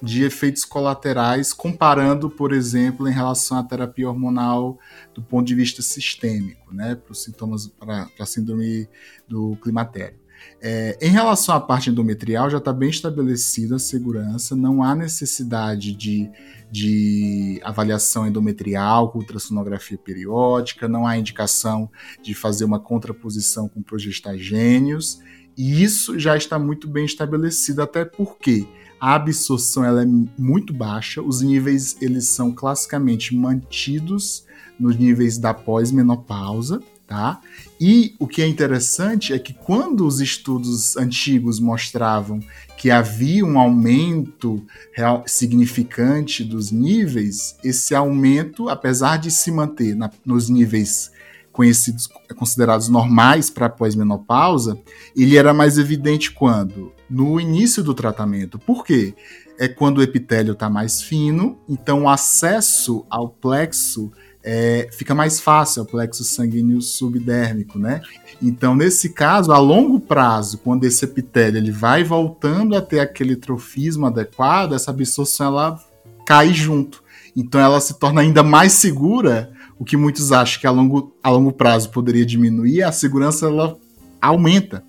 de 0.00 0.22
efeitos 0.22 0.64
colaterais, 0.64 1.52
comparando, 1.52 2.30
por 2.30 2.52
exemplo, 2.52 3.08
em 3.08 3.12
relação 3.12 3.58
à 3.58 3.64
terapia 3.64 4.08
hormonal 4.08 4.78
do 5.12 5.22
ponto 5.22 5.46
de 5.46 5.54
vista 5.56 5.82
sistêmico, 5.82 6.72
né, 6.72 6.94
para 6.94 7.10
os 7.10 7.24
sintomas, 7.24 7.66
para 7.66 8.06
a 8.20 8.26
síndrome 8.26 8.88
do 9.26 9.56
climatério. 9.56 10.25
É, 10.60 10.98
em 11.00 11.10
relação 11.10 11.54
à 11.54 11.60
parte 11.60 11.90
endometrial, 11.90 12.48
já 12.48 12.58
está 12.58 12.72
bem 12.72 12.88
estabelecida 12.88 13.76
a 13.76 13.78
segurança, 13.78 14.56
não 14.56 14.82
há 14.82 14.94
necessidade 14.94 15.92
de, 15.92 16.30
de 16.70 17.60
avaliação 17.62 18.26
endometrial 18.26 19.10
com 19.10 19.18
ultrassonografia 19.18 19.98
periódica, 19.98 20.88
não 20.88 21.06
há 21.06 21.18
indicação 21.18 21.90
de 22.22 22.34
fazer 22.34 22.64
uma 22.64 22.80
contraposição 22.80 23.68
com 23.68 23.82
progestagênios, 23.82 25.20
e 25.56 25.82
isso 25.82 26.18
já 26.18 26.36
está 26.36 26.58
muito 26.58 26.88
bem 26.88 27.04
estabelecido, 27.04 27.82
até 27.82 28.04
porque 28.04 28.66
a 29.00 29.14
absorção 29.14 29.84
ela 29.84 30.02
é 30.02 30.06
muito 30.38 30.72
baixa, 30.72 31.20
os 31.22 31.42
níveis 31.42 31.96
eles 32.00 32.28
são 32.28 32.50
classicamente 32.52 33.34
mantidos 33.34 34.46
nos 34.78 34.96
níveis 34.96 35.38
da 35.38 35.52
pós-menopausa, 35.52 36.80
tá? 37.06 37.40
E 37.80 38.14
o 38.18 38.26
que 38.26 38.42
é 38.42 38.46
interessante 38.46 39.32
é 39.32 39.38
que 39.38 39.54
quando 39.54 40.06
os 40.06 40.20
estudos 40.20 40.96
antigos 40.96 41.60
mostravam 41.60 42.40
que 42.76 42.90
havia 42.90 43.44
um 43.44 43.58
aumento 43.58 44.64
real, 44.92 45.24
significante 45.26 46.44
dos 46.44 46.70
níveis, 46.70 47.56
esse 47.64 47.94
aumento, 47.94 48.68
apesar 48.68 49.18
de 49.18 49.30
se 49.30 49.50
manter 49.50 49.94
na, 49.94 50.10
nos 50.24 50.48
níveis 50.48 51.10
conhecidos, 51.52 52.06
considerados 52.36 52.88
normais 52.88 53.48
para 53.48 53.70
pós-menopausa, 53.70 54.78
ele 55.16 55.38
era 55.38 55.54
mais 55.54 55.78
evidente 55.78 56.30
quando? 56.30 56.92
No 57.08 57.40
início 57.40 57.82
do 57.82 57.94
tratamento. 57.94 58.58
Por 58.58 58.84
quê? 58.84 59.14
É 59.58 59.66
quando 59.66 59.98
o 59.98 60.02
epitélio 60.02 60.52
está 60.52 60.68
mais 60.68 61.00
fino, 61.00 61.58
então 61.66 62.02
o 62.02 62.08
acesso 62.10 63.06
ao 63.08 63.30
plexo 63.30 64.12
é, 64.48 64.88
fica 64.92 65.12
mais 65.12 65.40
fácil, 65.40 65.82
o 65.82 65.86
plexo 65.86 66.22
sanguíneo 66.22 66.80
subdérmico, 66.80 67.80
né? 67.80 68.00
Então, 68.40 68.76
nesse 68.76 69.08
caso, 69.08 69.50
a 69.50 69.58
longo 69.58 69.98
prazo, 69.98 70.58
quando 70.58 70.84
esse 70.84 71.04
epitélio 71.04 71.58
ele 71.58 71.72
vai 71.72 72.04
voltando 72.04 72.76
a 72.76 72.80
ter 72.80 73.00
aquele 73.00 73.34
trofismo 73.34 74.06
adequado, 74.06 74.72
essa 74.72 74.92
absorção 74.92 75.48
ela 75.48 75.84
cai 76.24 76.54
junto. 76.54 77.02
Então, 77.34 77.60
ela 77.60 77.80
se 77.80 77.98
torna 77.98 78.20
ainda 78.20 78.44
mais 78.44 78.74
segura, 78.74 79.52
o 79.80 79.84
que 79.84 79.96
muitos 79.96 80.30
acham 80.30 80.60
que 80.60 80.66
a 80.66 80.70
longo, 80.70 81.12
a 81.20 81.28
longo 81.28 81.52
prazo 81.52 81.90
poderia 81.90 82.24
diminuir, 82.24 82.84
a 82.84 82.92
segurança 82.92 83.46
ela 83.46 83.76
aumenta. 84.22 84.84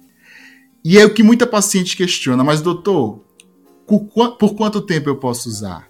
E 0.85 0.99
é 0.99 1.03
o 1.03 1.13
que 1.13 1.23
muita 1.23 1.47
paciente 1.47 1.97
questiona, 1.97 2.43
mas 2.43 2.61
doutor, 2.61 3.23
por, 3.87 4.37
por 4.37 4.53
quanto 4.53 4.81
tempo 4.81 5.09
eu 5.09 5.15
posso 5.15 5.49
usar? 5.49 5.86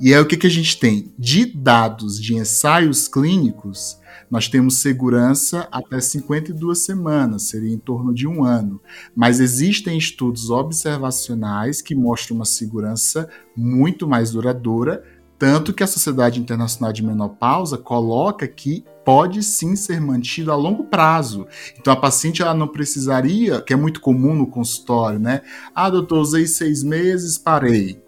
E 0.00 0.12
é 0.12 0.20
o 0.20 0.26
que, 0.26 0.36
que 0.36 0.46
a 0.46 0.50
gente 0.50 0.78
tem? 0.78 1.12
De 1.18 1.44
dados 1.44 2.20
de 2.20 2.36
ensaios 2.36 3.08
clínicos, 3.08 3.98
nós 4.30 4.46
temos 4.46 4.76
segurança 4.76 5.66
até 5.72 6.00
52 6.00 6.78
semanas, 6.78 7.48
seria 7.48 7.74
em 7.74 7.78
torno 7.78 8.14
de 8.14 8.24
um 8.24 8.44
ano. 8.44 8.80
Mas 9.16 9.40
existem 9.40 9.98
estudos 9.98 10.50
observacionais 10.50 11.82
que 11.82 11.96
mostram 11.96 12.36
uma 12.36 12.44
segurança 12.44 13.28
muito 13.56 14.06
mais 14.06 14.30
duradoura, 14.30 15.02
tanto 15.36 15.72
que 15.72 15.82
a 15.82 15.86
Sociedade 15.88 16.38
Internacional 16.38 16.92
de 16.92 17.02
Menopausa 17.02 17.76
coloca 17.76 18.46
que 18.46 18.84
pode 19.04 19.42
sim 19.42 19.74
ser 19.74 20.00
mantido 20.00 20.52
a 20.52 20.56
longo 20.56 20.84
prazo. 20.84 21.44
Então 21.76 21.92
a 21.92 21.96
paciente 21.96 22.40
ela 22.40 22.54
não 22.54 22.68
precisaria, 22.68 23.60
que 23.62 23.72
é 23.72 23.76
muito 23.76 24.00
comum 24.00 24.32
no 24.32 24.46
consultório, 24.46 25.18
né? 25.18 25.40
Ah, 25.74 25.90
doutor, 25.90 26.20
usei 26.20 26.46
seis 26.46 26.84
meses, 26.84 27.36
parei 27.36 28.00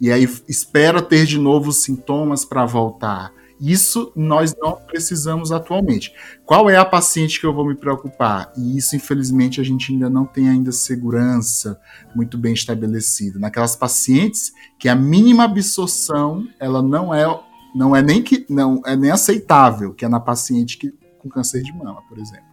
e 0.00 0.12
aí 0.12 0.28
espera 0.48 1.02
ter 1.02 1.26
de 1.26 1.38
novo 1.38 1.72
sintomas 1.72 2.44
para 2.44 2.64
voltar. 2.64 3.32
Isso 3.60 4.12
nós 4.14 4.54
não 4.56 4.76
precisamos 4.76 5.50
atualmente. 5.50 6.12
Qual 6.44 6.70
é 6.70 6.76
a 6.76 6.84
paciente 6.84 7.40
que 7.40 7.46
eu 7.46 7.52
vou 7.52 7.66
me 7.66 7.74
preocupar? 7.74 8.52
E 8.56 8.78
isso, 8.78 8.94
infelizmente, 8.94 9.60
a 9.60 9.64
gente 9.64 9.92
ainda 9.92 10.08
não 10.08 10.24
tem 10.24 10.48
ainda 10.48 10.70
segurança 10.70 11.78
muito 12.14 12.38
bem 12.38 12.52
estabelecida. 12.52 13.38
Naquelas 13.38 13.74
pacientes 13.74 14.52
que 14.78 14.88
a 14.88 14.94
mínima 14.94 15.44
absorção 15.44 16.46
ela 16.60 16.80
não 16.80 17.12
é 17.12 17.26
não 17.74 17.94
é 17.94 18.02
nem 18.02 18.22
que 18.22 18.46
não 18.48 18.80
é 18.86 18.96
nem 18.96 19.10
aceitável, 19.10 19.92
que 19.92 20.04
é 20.04 20.08
na 20.08 20.20
paciente 20.20 20.78
que, 20.78 20.92
com 21.18 21.28
câncer 21.28 21.62
de 21.62 21.72
mama, 21.72 22.02
por 22.08 22.18
exemplo. 22.18 22.46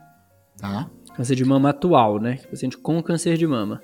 Tá? 0.58 0.90
Câncer 1.16 1.36
de 1.36 1.46
mama 1.46 1.70
atual, 1.70 2.20
né? 2.20 2.38
Paciente 2.50 2.78
com 2.78 3.02
câncer 3.02 3.38
de 3.38 3.48
mama. 3.48 3.82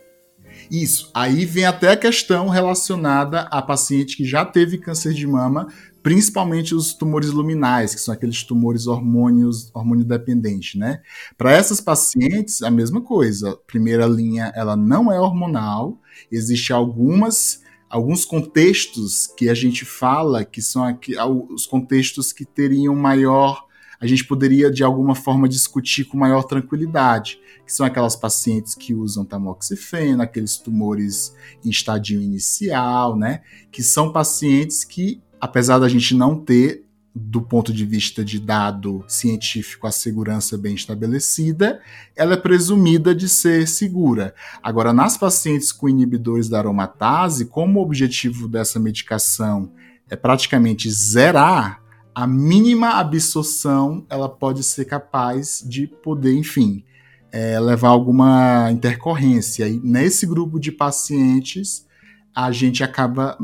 Isso. 0.69 1.09
Aí 1.13 1.45
vem 1.45 1.65
até 1.65 1.91
a 1.91 1.97
questão 1.97 2.49
relacionada 2.49 3.41
a 3.51 3.61
paciente 3.61 4.17
que 4.17 4.25
já 4.25 4.45
teve 4.45 4.77
câncer 4.77 5.13
de 5.13 5.25
mama, 5.25 5.67
principalmente 6.03 6.73
os 6.73 6.93
tumores 6.93 7.31
luminais, 7.31 7.93
que 7.93 8.01
são 8.01 8.13
aqueles 8.13 8.43
tumores 8.43 8.87
hormônios, 8.87 9.69
hormônio 9.73 10.03
dependente, 10.03 10.77
né? 10.77 11.01
Para 11.37 11.51
essas 11.51 11.79
pacientes, 11.79 12.61
a 12.61 12.71
mesma 12.71 13.01
coisa. 13.01 13.57
Primeira 13.67 14.05
linha, 14.05 14.51
ela 14.55 14.75
não 14.75 15.11
é 15.11 15.19
hormonal. 15.19 15.99
Existem 16.31 16.75
algumas 16.75 17.61
alguns 17.89 18.23
contextos 18.23 19.27
que 19.27 19.49
a 19.49 19.53
gente 19.53 19.83
fala 19.83 20.45
que 20.45 20.61
são 20.61 20.81
aqui, 20.85 21.13
os 21.49 21.65
contextos 21.65 22.31
que 22.31 22.45
teriam 22.45 22.95
maior 22.95 23.65
a 24.01 24.07
gente 24.07 24.25
poderia 24.25 24.71
de 24.71 24.83
alguma 24.83 25.13
forma 25.13 25.47
discutir 25.47 26.05
com 26.05 26.17
maior 26.17 26.41
tranquilidade, 26.43 27.39
que 27.63 27.71
são 27.71 27.85
aquelas 27.85 28.15
pacientes 28.15 28.73
que 28.73 28.95
usam 28.95 29.23
tamoxifeno, 29.23 30.23
aqueles 30.23 30.57
tumores 30.57 31.35
em 31.63 31.69
estadio 31.69 32.19
inicial, 32.19 33.15
né? 33.15 33.41
Que 33.71 33.83
são 33.83 34.11
pacientes 34.11 34.83
que, 34.83 35.21
apesar 35.39 35.77
da 35.77 35.87
gente 35.87 36.15
não 36.15 36.35
ter 36.35 36.83
do 37.13 37.41
ponto 37.41 37.73
de 37.73 37.85
vista 37.85 38.23
de 38.23 38.39
dado 38.39 39.03
científico 39.07 39.85
a 39.85 39.91
segurança 39.91 40.57
bem 40.57 40.73
estabelecida, 40.73 41.81
ela 42.15 42.33
é 42.33 42.37
presumida 42.37 43.13
de 43.13 43.27
ser 43.27 43.67
segura. 43.67 44.33
Agora, 44.63 44.93
nas 44.93 45.17
pacientes 45.17 45.71
com 45.71 45.89
inibidores 45.89 46.47
da 46.47 46.57
aromatase, 46.57 47.45
como 47.45 47.79
o 47.79 47.83
objetivo 47.83 48.47
dessa 48.47 48.79
medicação 48.79 49.71
é 50.09 50.15
praticamente 50.15 50.89
zerar 50.89 51.80
a 52.13 52.27
mínima 52.27 52.99
absorção 52.99 54.05
ela 54.09 54.27
pode 54.27 54.63
ser 54.63 54.85
capaz 54.85 55.63
de 55.65 55.87
poder, 55.87 56.33
enfim, 56.33 56.83
é, 57.31 57.59
levar 57.59 57.89
alguma 57.89 58.69
intercorrência. 58.71 59.67
E 59.67 59.79
nesse 59.79 60.25
grupo 60.25 60.59
de 60.59 60.71
pacientes, 60.71 61.87
a 62.35 62.51
gente 62.51 62.83
acaba 62.83 63.37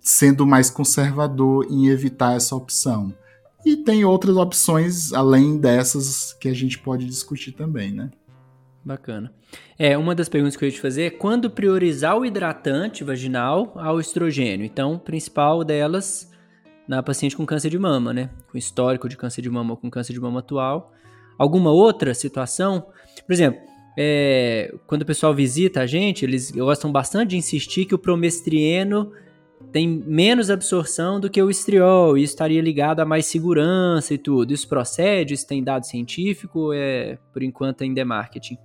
sendo 0.00 0.46
mais 0.46 0.70
conservador 0.70 1.66
em 1.70 1.88
evitar 1.88 2.36
essa 2.36 2.54
opção. 2.56 3.14
E 3.64 3.76
tem 3.76 4.04
outras 4.04 4.36
opções 4.36 5.12
além 5.12 5.58
dessas 5.58 6.34
que 6.34 6.48
a 6.48 6.54
gente 6.54 6.78
pode 6.78 7.06
discutir 7.06 7.52
também, 7.52 7.90
né? 7.90 8.10
Bacana. 8.84 9.32
É, 9.78 9.96
uma 9.96 10.14
das 10.14 10.28
perguntas 10.28 10.56
que 10.56 10.64
eu 10.64 10.68
ia 10.68 10.74
te 10.74 10.80
fazer 10.80 11.02
é 11.04 11.10
quando 11.10 11.50
priorizar 11.50 12.18
o 12.18 12.26
hidratante 12.26 13.02
vaginal 13.02 13.72
ao 13.76 13.98
estrogênio. 13.98 14.66
Então, 14.66 14.98
principal 14.98 15.64
delas 15.64 16.30
na 16.86 17.02
paciente 17.02 17.36
com 17.36 17.46
câncer 17.46 17.70
de 17.70 17.78
mama, 17.78 18.12
né? 18.12 18.30
Com 18.50 18.58
histórico 18.58 19.08
de 19.08 19.16
câncer 19.16 19.42
de 19.42 19.50
mama 19.50 19.72
ou 19.72 19.76
com 19.76 19.90
câncer 19.90 20.12
de 20.12 20.20
mama 20.20 20.40
atual. 20.40 20.92
Alguma 21.38 21.70
outra 21.70 22.14
situação? 22.14 22.86
Por 23.26 23.32
exemplo, 23.32 23.60
é, 23.96 24.74
quando 24.86 25.02
o 25.02 25.06
pessoal 25.06 25.34
visita 25.34 25.80
a 25.80 25.86
gente, 25.86 26.24
eles 26.24 26.50
gostam 26.50 26.90
bastante 26.92 27.30
de 27.30 27.36
insistir 27.36 27.86
que 27.86 27.94
o 27.94 27.98
promestrieno 27.98 29.12
tem 29.72 29.88
menos 29.88 30.50
absorção 30.50 31.18
do 31.18 31.30
que 31.30 31.42
o 31.42 31.50
estriol, 31.50 32.16
e 32.18 32.22
estaria 32.22 32.60
ligado 32.60 33.00
a 33.00 33.04
mais 33.04 33.26
segurança 33.26 34.14
e 34.14 34.18
tudo. 34.18 34.52
Isso 34.52 34.68
procede? 34.68 35.34
Isso 35.34 35.46
tem 35.46 35.64
dado 35.64 35.84
científico? 35.84 36.72
É, 36.72 37.18
por 37.32 37.42
enquanto 37.42 37.82
ainda 37.82 38.00
é 38.00 38.04
marketing? 38.04 38.58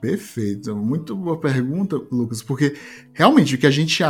Perfeito. 0.00 0.76
Muito 0.76 1.16
boa 1.16 1.40
pergunta, 1.40 1.96
Lucas, 2.10 2.42
porque 2.42 2.76
realmente 3.14 3.54
o 3.54 3.58
que 3.58 3.66
a 3.66 3.70
gente 3.70 4.02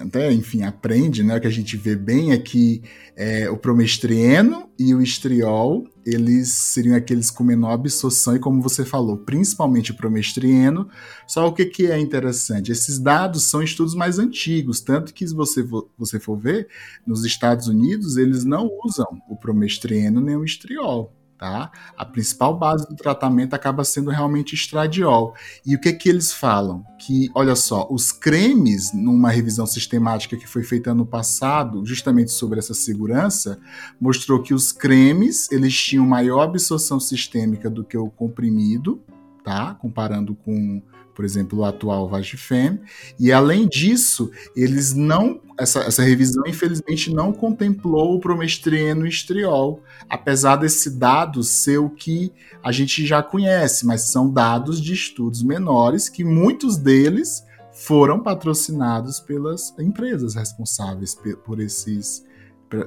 até, 0.00 0.32
enfim, 0.32 0.62
aprende, 0.62 1.22
né? 1.22 1.36
O 1.36 1.40
que 1.40 1.46
a 1.46 1.50
gente 1.50 1.76
vê 1.76 1.94
bem 1.94 2.32
é 2.32 2.38
que 2.38 2.82
é, 3.16 3.50
o 3.50 3.56
promestrieno 3.56 4.68
e 4.78 4.94
o 4.94 5.02
estriol, 5.02 5.86
eles 6.04 6.48
seriam 6.48 6.96
aqueles 6.96 7.30
com 7.30 7.44
menor 7.44 7.72
absorção, 7.72 8.34
e 8.34 8.38
como 8.38 8.62
você 8.62 8.84
falou, 8.84 9.18
principalmente 9.18 9.90
o 9.92 9.96
promestrieno. 9.96 10.88
Só 11.26 11.46
o 11.46 11.52
que, 11.52 11.66
que 11.66 11.86
é 11.86 11.98
interessante? 11.98 12.72
Esses 12.72 12.98
dados 12.98 13.44
são 13.44 13.62
estudos 13.62 13.94
mais 13.94 14.18
antigos, 14.18 14.80
tanto 14.80 15.12
que 15.12 15.26
se 15.26 15.34
você, 15.34 15.62
você 15.96 16.18
for 16.18 16.36
ver, 16.36 16.68
nos 17.06 17.24
Estados 17.24 17.66
Unidos, 17.68 18.16
eles 18.16 18.44
não 18.44 18.70
usam 18.84 19.20
o 19.28 19.36
promestrieno 19.36 20.20
nem 20.20 20.36
o 20.36 20.44
estriol 20.44 21.14
tá? 21.40 21.72
A 21.96 22.04
principal 22.04 22.58
base 22.58 22.86
do 22.86 22.94
tratamento 22.94 23.54
acaba 23.54 23.82
sendo 23.82 24.10
realmente 24.10 24.54
estradiol. 24.54 25.34
E 25.64 25.74
o 25.74 25.80
que 25.80 25.90
que 25.94 26.06
eles 26.06 26.30
falam? 26.30 26.84
Que, 26.98 27.30
olha 27.34 27.56
só, 27.56 27.88
os 27.90 28.12
cremes, 28.12 28.92
numa 28.92 29.30
revisão 29.30 29.64
sistemática 29.64 30.36
que 30.36 30.46
foi 30.46 30.62
feita 30.62 30.90
ano 30.90 31.06
passado, 31.06 31.82
justamente 31.86 32.30
sobre 32.30 32.58
essa 32.58 32.74
segurança, 32.74 33.58
mostrou 33.98 34.42
que 34.42 34.52
os 34.52 34.70
cremes, 34.70 35.50
eles 35.50 35.74
tinham 35.74 36.06
maior 36.06 36.42
absorção 36.42 37.00
sistêmica 37.00 37.70
do 37.70 37.82
que 37.82 37.96
o 37.96 38.10
comprimido, 38.10 39.02
tá? 39.42 39.74
Comparando 39.80 40.34
com 40.34 40.82
por 41.20 41.24
exemplo, 41.26 41.58
o 41.58 41.64
atual 41.66 42.08
Vagifem. 42.08 42.80
E 43.18 43.30
além 43.30 43.68
disso, 43.68 44.30
eles 44.56 44.94
não. 44.94 45.38
Essa, 45.58 45.80
essa 45.80 46.02
revisão, 46.02 46.44
infelizmente, 46.46 47.12
não 47.12 47.30
contemplou 47.30 48.16
o 48.16 48.18
promestreno 48.18 49.04
e 49.04 49.10
estriol, 49.10 49.82
apesar 50.08 50.56
desse 50.56 50.88
dado 50.88 51.42
ser 51.42 51.76
o 51.76 51.90
que 51.90 52.32
a 52.62 52.72
gente 52.72 53.04
já 53.04 53.22
conhece, 53.22 53.84
mas 53.84 54.04
são 54.04 54.32
dados 54.32 54.80
de 54.80 54.94
estudos 54.94 55.42
menores 55.42 56.08
que 56.08 56.24
muitos 56.24 56.78
deles 56.78 57.44
foram 57.70 58.20
patrocinados 58.20 59.20
pelas 59.20 59.78
empresas 59.78 60.34
responsáveis 60.34 61.14
por 61.44 61.60
esses 61.60 62.24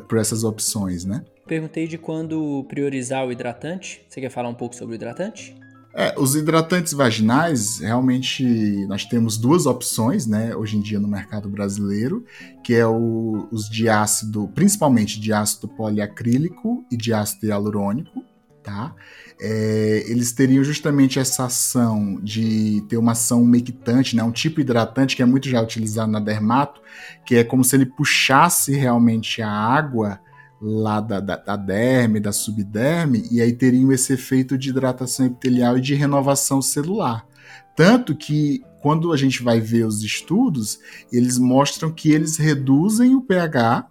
por 0.07 0.17
essas 0.17 0.43
opções, 0.43 1.05
né? 1.05 1.23
Perguntei 1.45 1.87
de 1.87 1.99
quando 1.99 2.65
priorizar 2.67 3.27
o 3.27 3.31
hidratante. 3.31 4.03
Você 4.09 4.19
quer 4.21 4.31
falar 4.31 4.49
um 4.49 4.55
pouco 4.55 4.75
sobre 4.75 4.95
o 4.95 4.97
hidratante? 4.97 5.55
É, 5.95 6.15
os 6.17 6.35
hidratantes 6.35 6.91
vaginais, 6.91 7.77
realmente, 7.77 8.43
nós 8.87 9.05
temos 9.05 9.37
duas 9.37 9.67
opções, 9.67 10.25
né, 10.25 10.55
hoje 10.55 10.75
em 10.75 10.81
dia 10.81 10.99
no 10.99 11.07
mercado 11.07 11.47
brasileiro, 11.47 12.25
que 12.63 12.73
é 12.73 12.85
o, 12.85 13.47
os 13.51 13.69
de 13.69 13.87
ácido, 13.87 14.49
principalmente 14.55 15.19
de 15.19 15.31
ácido 15.31 15.67
poliacrílico 15.67 16.83
e 16.89 16.97
de 16.97 17.13
ácido 17.13 17.45
hialurônico, 17.45 18.23
tá? 18.63 18.95
É, 19.39 20.03
eles 20.07 20.31
teriam 20.31 20.63
justamente 20.63 21.19
essa 21.19 21.45
ação 21.45 22.19
de 22.23 22.83
ter 22.89 22.97
uma 22.97 23.11
ação 23.11 23.43
umectante, 23.43 24.15
né, 24.15 24.23
um 24.23 24.31
tipo 24.31 24.61
hidratante 24.61 25.15
que 25.15 25.21
é 25.21 25.25
muito 25.25 25.47
já 25.47 25.61
utilizado 25.61 26.11
na 26.11 26.19
dermato, 26.19 26.81
que 27.23 27.35
é 27.35 27.43
como 27.43 27.63
se 27.63 27.75
ele 27.75 27.85
puxasse 27.85 28.75
realmente 28.75 29.43
a 29.43 29.51
água 29.51 30.19
lá 30.63 31.01
da, 31.01 31.19
da, 31.19 31.35
da, 31.35 31.55
derme, 31.57 32.21
da 32.21 32.31
subderme, 32.31 33.27
e 33.29 33.41
aí 33.41 33.51
teriam 33.51 33.91
esse 33.91 34.13
efeito 34.13 34.57
de 34.57 34.69
hidratação 34.69 35.25
epitelial 35.25 35.77
e 35.77 35.81
de 35.81 35.93
renovação 35.93 36.61
celular. 36.61 37.27
Tanto 37.75 38.15
que, 38.15 38.63
quando 38.81 39.11
a 39.11 39.17
gente 39.17 39.43
vai 39.43 39.59
ver 39.59 39.85
os 39.85 40.01
estudos, 40.03 40.79
eles 41.11 41.37
mostram 41.37 41.91
que 41.91 42.11
eles 42.11 42.37
reduzem 42.37 43.13
o 43.13 43.21
pH, 43.21 43.87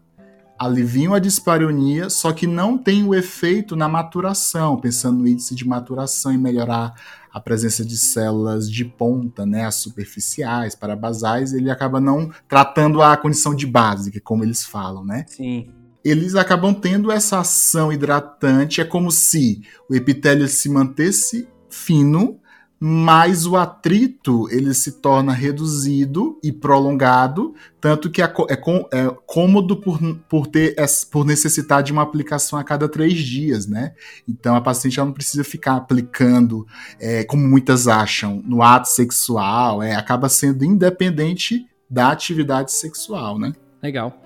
aliviam 0.59 1.13
a 1.13 1.19
dispareunia, 1.19 2.09
só 2.09 2.33
que 2.33 2.47
não 2.47 2.79
tem 2.79 3.05
o 3.05 3.15
efeito 3.15 3.77
na 3.77 3.89
maturação, 3.89 4.81
pensando 4.81 5.19
no 5.19 5.29
índice 5.29 5.55
de 5.55 5.67
maturação 5.67 6.33
e 6.33 6.39
melhorar 6.39 6.95
a 7.31 7.41
presença 7.41 7.85
de 7.85 7.99
células 7.99 8.71
de 8.71 8.85
ponta, 8.85 9.45
né, 9.45 9.65
as 9.65 9.75
superficiais, 9.75 10.75
para 10.75 10.97
basais, 10.97 11.53
ele 11.53 11.71
acaba 11.71 12.01
não 12.01 12.31
tratando 12.49 13.03
a 13.03 13.17
condição 13.17 13.55
de 13.55 13.67
base, 13.67 14.13
é 14.17 14.21
como 14.21 14.45
eles 14.45 14.65
falam, 14.65 15.05
né? 15.05 15.25
Sim 15.29 15.82
eles 16.05 16.35
acabam 16.35 16.75
tendo 16.75 17.11
essa 17.11 17.41
ação 17.41 17.93
hidratante. 17.93 18.81
É 18.81 18.85
como 18.85 19.11
se 19.11 19.63
o 19.89 19.95
epitélio 19.95 20.49
se 20.49 20.69
mantesse 20.69 21.49
fino, 21.69 22.41
mas 22.85 23.47
o 23.47 23.57
atrito 23.57 24.49
ele 24.51 24.75
se 24.75 25.01
torna 25.01 25.33
reduzido 25.33 26.41
e 26.43 26.51
prolongado, 26.51 27.55
tanto 27.81 28.11
que 28.11 28.21
é, 28.21 28.25
é, 28.25 28.55
é 28.55 29.17
cômodo 29.25 29.77
por, 29.77 30.01
por, 30.29 30.49
ter, 30.49 30.75
por 31.09 31.25
necessitar 31.25 31.81
de 31.81 31.93
uma 31.93 32.03
aplicação 32.03 32.59
a 32.59 32.65
cada 32.65 32.89
três 32.89 33.21
dias, 33.21 33.69
né? 33.69 33.95
Então 34.29 34.57
a 34.57 34.61
paciente 34.61 34.99
não 34.99 35.13
precisa 35.13 35.45
ficar 35.45 35.77
aplicando, 35.77 36.67
é, 36.99 37.23
como 37.23 37.47
muitas 37.47 37.87
acham, 37.87 38.43
no 38.45 38.65
ato 38.65 38.89
sexual, 38.89 39.81
é, 39.81 39.95
acaba 39.95 40.29
sendo 40.29 40.65
independente 40.65 41.65
da 41.89 42.11
atividade 42.11 42.73
sexual, 42.73 43.39
né? 43.39 43.53
Legal 43.81 44.21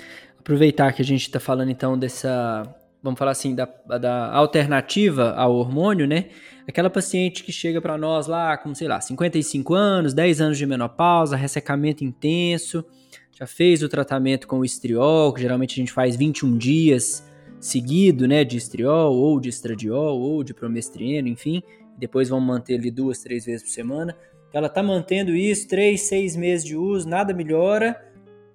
aproveitar 0.46 0.92
que 0.92 1.02
a 1.02 1.04
gente 1.04 1.22
está 1.22 1.40
falando 1.40 1.72
então 1.72 1.98
dessa, 1.98 2.62
vamos 3.02 3.18
falar 3.18 3.32
assim, 3.32 3.52
da, 3.52 3.64
da 3.98 4.32
alternativa 4.32 5.32
ao 5.32 5.56
hormônio, 5.56 6.06
né? 6.06 6.26
Aquela 6.68 6.88
paciente 6.88 7.42
que 7.42 7.50
chega 7.50 7.80
para 7.80 7.98
nós 7.98 8.28
lá 8.28 8.56
com, 8.56 8.72
sei 8.72 8.86
lá, 8.86 9.00
55 9.00 9.74
anos, 9.74 10.14
10 10.14 10.40
anos 10.40 10.56
de 10.56 10.64
menopausa, 10.64 11.34
ressecamento 11.34 12.04
intenso, 12.04 12.84
já 13.32 13.44
fez 13.44 13.82
o 13.82 13.88
tratamento 13.88 14.46
com 14.46 14.60
o 14.60 14.64
estriol, 14.64 15.34
que 15.34 15.40
geralmente 15.40 15.72
a 15.72 15.82
gente 15.82 15.92
faz 15.92 16.14
21 16.14 16.56
dias 16.56 17.28
seguido, 17.58 18.28
né, 18.28 18.44
de 18.44 18.56
estriol, 18.56 19.16
ou 19.16 19.40
de 19.40 19.48
estradiol, 19.48 20.20
ou 20.20 20.44
de 20.44 20.54
promestrieno, 20.54 21.26
enfim, 21.26 21.60
depois 21.98 22.28
vamos 22.28 22.46
manter 22.46 22.74
ele 22.74 22.92
duas, 22.92 23.18
três 23.18 23.44
vezes 23.44 23.64
por 23.64 23.72
semana. 23.72 24.16
Ela 24.52 24.68
tá 24.68 24.80
mantendo 24.80 25.34
isso, 25.34 25.66
três, 25.66 26.02
seis 26.02 26.36
meses 26.36 26.64
de 26.64 26.76
uso, 26.76 27.08
nada 27.08 27.34
melhora, 27.34 28.00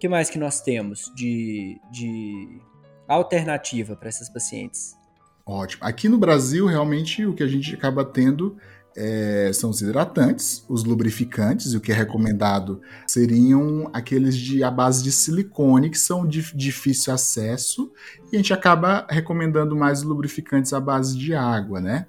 que 0.02 0.10
mais 0.10 0.32
que 0.32 0.40
nós 0.40 0.62
temos 0.62 1.12
de, 1.16 1.80
de 1.92 2.60
alternativa 3.08 3.96
para 3.96 4.10
essas 4.10 4.28
pacientes? 4.28 4.96
Ótimo. 5.46 5.86
Aqui 5.86 6.10
no 6.10 6.18
Brasil, 6.18 6.66
realmente, 6.66 7.24
o 7.24 7.36
que 7.36 7.44
a 7.44 7.48
gente 7.48 7.76
acaba 7.76 8.04
tendo 8.04 8.58
é, 8.98 9.52
são 9.54 9.70
os 9.70 9.80
hidratantes, 9.80 10.66
os 10.68 10.84
lubrificantes, 10.84 11.74
e 11.74 11.78
o 11.78 11.80
que 11.80 11.92
é 11.92 11.96
recomendado 11.96 12.82
seriam 13.06 13.92
aqueles 13.94 14.36
de 14.36 14.64
a 14.64 14.72
base 14.72 15.04
de 15.04 15.12
silicone, 15.12 15.92
que 15.92 16.00
são 16.00 16.26
de 16.26 16.52
difícil 16.56 17.14
acesso, 17.14 17.92
e 18.32 18.36
a 18.36 18.40
gente 18.40 18.54
acaba 18.54 19.06
recomendando 19.08 19.76
mais 19.76 20.02
lubrificantes 20.02 20.74
à 20.74 20.80
base 20.80 21.16
de 21.16 21.36
água, 21.36 21.80
né? 21.80 22.08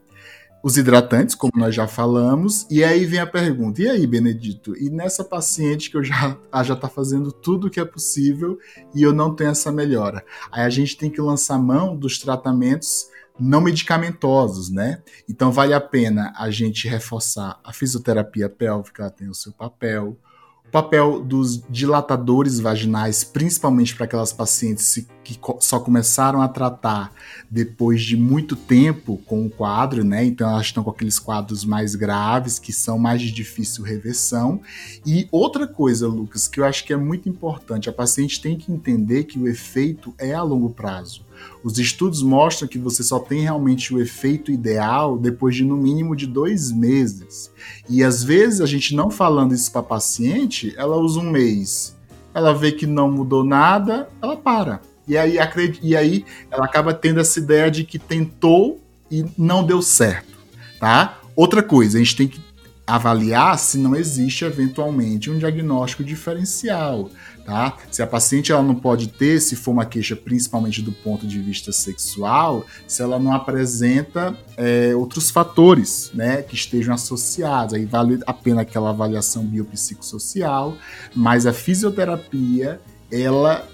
Os 0.62 0.76
hidratantes, 0.76 1.34
como 1.34 1.52
nós 1.56 1.74
já 1.74 1.88
falamos, 1.88 2.66
e 2.70 2.84
aí 2.84 3.04
vem 3.04 3.18
a 3.18 3.26
pergunta: 3.26 3.82
e 3.82 3.88
aí, 3.88 4.06
Benedito? 4.06 4.76
E 4.76 4.88
nessa 4.88 5.24
paciente 5.24 5.90
que 5.90 5.96
eu 5.96 6.04
já 6.04 6.38
já 6.64 6.74
está 6.74 6.88
fazendo 6.88 7.32
tudo 7.32 7.66
o 7.66 7.70
que 7.70 7.80
é 7.80 7.84
possível 7.84 8.58
e 8.94 9.02
eu 9.02 9.12
não 9.12 9.34
tenho 9.34 9.50
essa 9.50 9.72
melhora? 9.72 10.24
Aí 10.50 10.62
a 10.62 10.70
gente 10.70 10.96
tem 10.96 11.10
que 11.10 11.20
lançar 11.20 11.58
mão 11.58 11.96
dos 11.96 12.18
tratamentos 12.18 13.10
não 13.38 13.60
medicamentosos, 13.60 14.70
né? 14.70 15.02
Então 15.28 15.50
vale 15.50 15.74
a 15.74 15.80
pena 15.80 16.32
a 16.36 16.50
gente 16.50 16.86
reforçar 16.86 17.58
a 17.64 17.72
fisioterapia 17.72 18.48
pélvica, 18.48 19.02
ela 19.02 19.10
tem 19.10 19.28
o 19.28 19.34
seu 19.34 19.52
papel, 19.52 20.16
papel 20.72 21.20
dos 21.20 21.62
dilatadores 21.68 22.58
vaginais, 22.58 23.22
principalmente 23.22 23.94
para 23.94 24.06
aquelas 24.06 24.32
pacientes 24.32 25.06
que 25.22 25.38
só 25.60 25.78
começaram 25.78 26.40
a 26.40 26.48
tratar 26.48 27.12
depois 27.50 28.02
de 28.02 28.16
muito 28.16 28.56
tempo 28.56 29.20
com 29.26 29.44
o 29.44 29.50
quadro, 29.50 30.02
né? 30.02 30.24
Então 30.24 30.48
elas 30.48 30.66
estão 30.66 30.82
com 30.82 30.90
aqueles 30.90 31.18
quadros 31.18 31.62
mais 31.62 31.94
graves, 31.94 32.58
que 32.58 32.72
são 32.72 32.98
mais 32.98 33.20
de 33.20 33.30
difícil 33.30 33.84
reversão. 33.84 34.62
E 35.04 35.28
outra 35.30 35.66
coisa, 35.66 36.08
Lucas, 36.08 36.48
que 36.48 36.58
eu 36.58 36.64
acho 36.64 36.84
que 36.86 36.92
é 36.92 36.96
muito 36.96 37.28
importante, 37.28 37.90
a 37.90 37.92
paciente 37.92 38.40
tem 38.40 38.56
que 38.56 38.72
entender 38.72 39.24
que 39.24 39.38
o 39.38 39.46
efeito 39.46 40.14
é 40.18 40.32
a 40.32 40.42
longo 40.42 40.70
prazo. 40.70 41.22
Os 41.62 41.78
estudos 41.78 42.22
mostram 42.22 42.68
que 42.68 42.78
você 42.78 43.02
só 43.02 43.18
tem 43.18 43.42
realmente 43.42 43.94
o 43.94 44.00
efeito 44.00 44.50
ideal 44.50 45.16
depois 45.16 45.54
de 45.54 45.64
no 45.64 45.76
mínimo 45.76 46.16
de 46.16 46.26
dois 46.26 46.72
meses. 46.72 47.50
E 47.88 48.02
às 48.02 48.22
vezes 48.22 48.60
a 48.60 48.66
gente 48.66 48.94
não 48.94 49.10
falando 49.10 49.54
isso 49.54 49.70
para 49.70 49.80
a 49.80 49.84
paciente, 49.84 50.74
ela 50.76 50.96
usa 50.96 51.20
um 51.20 51.30
mês, 51.30 51.96
ela 52.34 52.52
vê 52.52 52.72
que 52.72 52.86
não 52.86 53.10
mudou 53.10 53.44
nada, 53.44 54.08
ela 54.20 54.36
para. 54.36 54.80
E 55.06 55.16
aí, 55.16 55.36
e 55.82 55.96
aí 55.96 56.24
ela 56.50 56.64
acaba 56.64 56.94
tendo 56.94 57.20
essa 57.20 57.38
ideia 57.38 57.70
de 57.70 57.84
que 57.84 57.98
tentou 57.98 58.80
e 59.10 59.24
não 59.36 59.64
deu 59.64 59.82
certo, 59.82 60.38
tá? 60.78 61.20
Outra 61.34 61.62
coisa, 61.62 61.98
a 61.98 62.00
gente 62.00 62.16
tem 62.16 62.28
que 62.28 62.40
avaliar 62.86 63.58
se 63.58 63.78
não 63.78 63.94
existe 63.94 64.44
eventualmente 64.44 65.30
um 65.30 65.38
diagnóstico 65.38 66.02
diferencial 66.02 67.10
tá? 67.44 67.76
Se 67.90 68.02
a 68.02 68.06
paciente 68.06 68.52
ela 68.52 68.62
não 68.62 68.74
pode 68.74 69.08
ter, 69.08 69.40
se 69.40 69.56
for 69.56 69.72
uma 69.72 69.84
queixa 69.84 70.16
principalmente 70.16 70.82
do 70.82 70.92
ponto 70.92 71.26
de 71.26 71.38
vista 71.40 71.72
sexual, 71.72 72.64
se 72.86 73.02
ela 73.02 73.18
não 73.18 73.32
apresenta 73.32 74.36
é, 74.56 74.94
outros 74.94 75.30
fatores, 75.30 76.10
né, 76.14 76.42
que 76.42 76.54
estejam 76.54 76.94
associados, 76.94 77.74
aí 77.74 77.84
vale 77.84 78.20
a 78.26 78.32
pena 78.32 78.62
aquela 78.62 78.90
avaliação 78.90 79.44
biopsicossocial, 79.44 80.76
mas 81.14 81.46
a 81.46 81.52
fisioterapia, 81.52 82.80
ela 83.10 83.68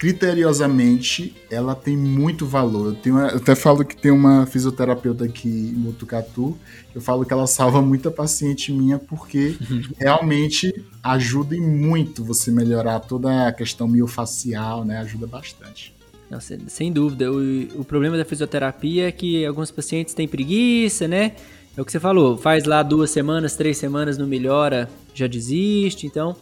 criteriosamente, 0.00 1.36
ela 1.50 1.74
tem 1.74 1.94
muito 1.94 2.46
valor. 2.46 2.86
Eu, 2.86 2.94
tenho, 2.94 3.18
eu 3.18 3.36
até 3.36 3.54
falo 3.54 3.84
que 3.84 3.94
tem 3.94 4.10
uma 4.10 4.46
fisioterapeuta 4.46 5.26
aqui 5.26 5.46
em 5.46 5.78
Botucatu, 5.78 6.56
eu 6.94 7.02
falo 7.02 7.22
que 7.22 7.34
ela 7.34 7.46
salva 7.46 7.82
muita 7.82 8.10
paciente 8.10 8.72
minha, 8.72 8.98
porque 8.98 9.56
realmente 10.00 10.72
ajuda 11.02 11.54
e 11.54 11.60
muito 11.60 12.24
você 12.24 12.50
melhorar 12.50 13.00
toda 13.00 13.46
a 13.46 13.52
questão 13.52 13.86
miofacial, 13.86 14.86
né? 14.86 14.96
Ajuda 15.00 15.26
bastante. 15.26 15.94
Não, 16.30 16.40
sem 16.40 16.90
dúvida. 16.90 17.30
O, 17.30 17.80
o 17.80 17.84
problema 17.84 18.16
da 18.16 18.24
fisioterapia 18.24 19.08
é 19.08 19.12
que 19.12 19.44
alguns 19.44 19.70
pacientes 19.70 20.14
têm 20.14 20.26
preguiça, 20.26 21.06
né? 21.06 21.32
É 21.76 21.82
o 21.82 21.84
que 21.84 21.92
você 21.92 22.00
falou, 22.00 22.38
faz 22.38 22.64
lá 22.64 22.82
duas 22.82 23.10
semanas, 23.10 23.54
três 23.54 23.76
semanas, 23.76 24.16
não 24.16 24.26
melhora, 24.26 24.88
já 25.12 25.26
desiste. 25.26 26.06
Então, 26.06 26.34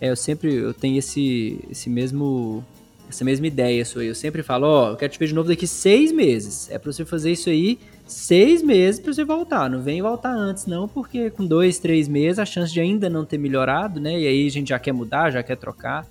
é, 0.00 0.10
eu 0.10 0.16
sempre 0.16 0.52
eu 0.52 0.74
tenho 0.74 0.98
esse, 0.98 1.60
esse 1.70 1.88
mesmo 1.88 2.64
essa 3.08 3.24
mesma 3.24 3.46
ideia 3.46 3.84
sua. 3.84 4.04
Eu 4.04 4.14
sempre 4.14 4.42
falo, 4.42 4.66
ó, 4.66 4.88
oh, 4.88 4.92
eu 4.92 4.96
quero 4.96 5.12
te 5.12 5.18
ver 5.18 5.26
de 5.26 5.34
novo 5.34 5.48
daqui 5.48 5.66
seis 5.66 6.12
meses. 6.12 6.70
É 6.70 6.78
para 6.78 6.92
você 6.92 7.04
fazer 7.04 7.32
isso 7.32 7.48
aí 7.48 7.78
seis 8.06 8.62
meses 8.62 9.00
para 9.00 9.12
você 9.12 9.24
voltar. 9.24 9.68
Não 9.70 9.80
vem 9.80 10.02
voltar 10.02 10.32
antes, 10.32 10.66
não, 10.66 10.88
porque 10.88 11.30
com 11.30 11.46
dois, 11.46 11.78
três 11.78 12.08
meses 12.08 12.38
a 12.38 12.44
chance 12.44 12.72
de 12.72 12.80
ainda 12.80 13.08
não 13.08 13.24
ter 13.24 13.38
melhorado, 13.38 14.00
né? 14.00 14.18
E 14.18 14.26
aí 14.26 14.46
a 14.46 14.50
gente 14.50 14.68
já 14.68 14.78
quer 14.78 14.92
mudar, 14.92 15.30
já 15.30 15.42
quer 15.42 15.56
trocar. 15.56 16.06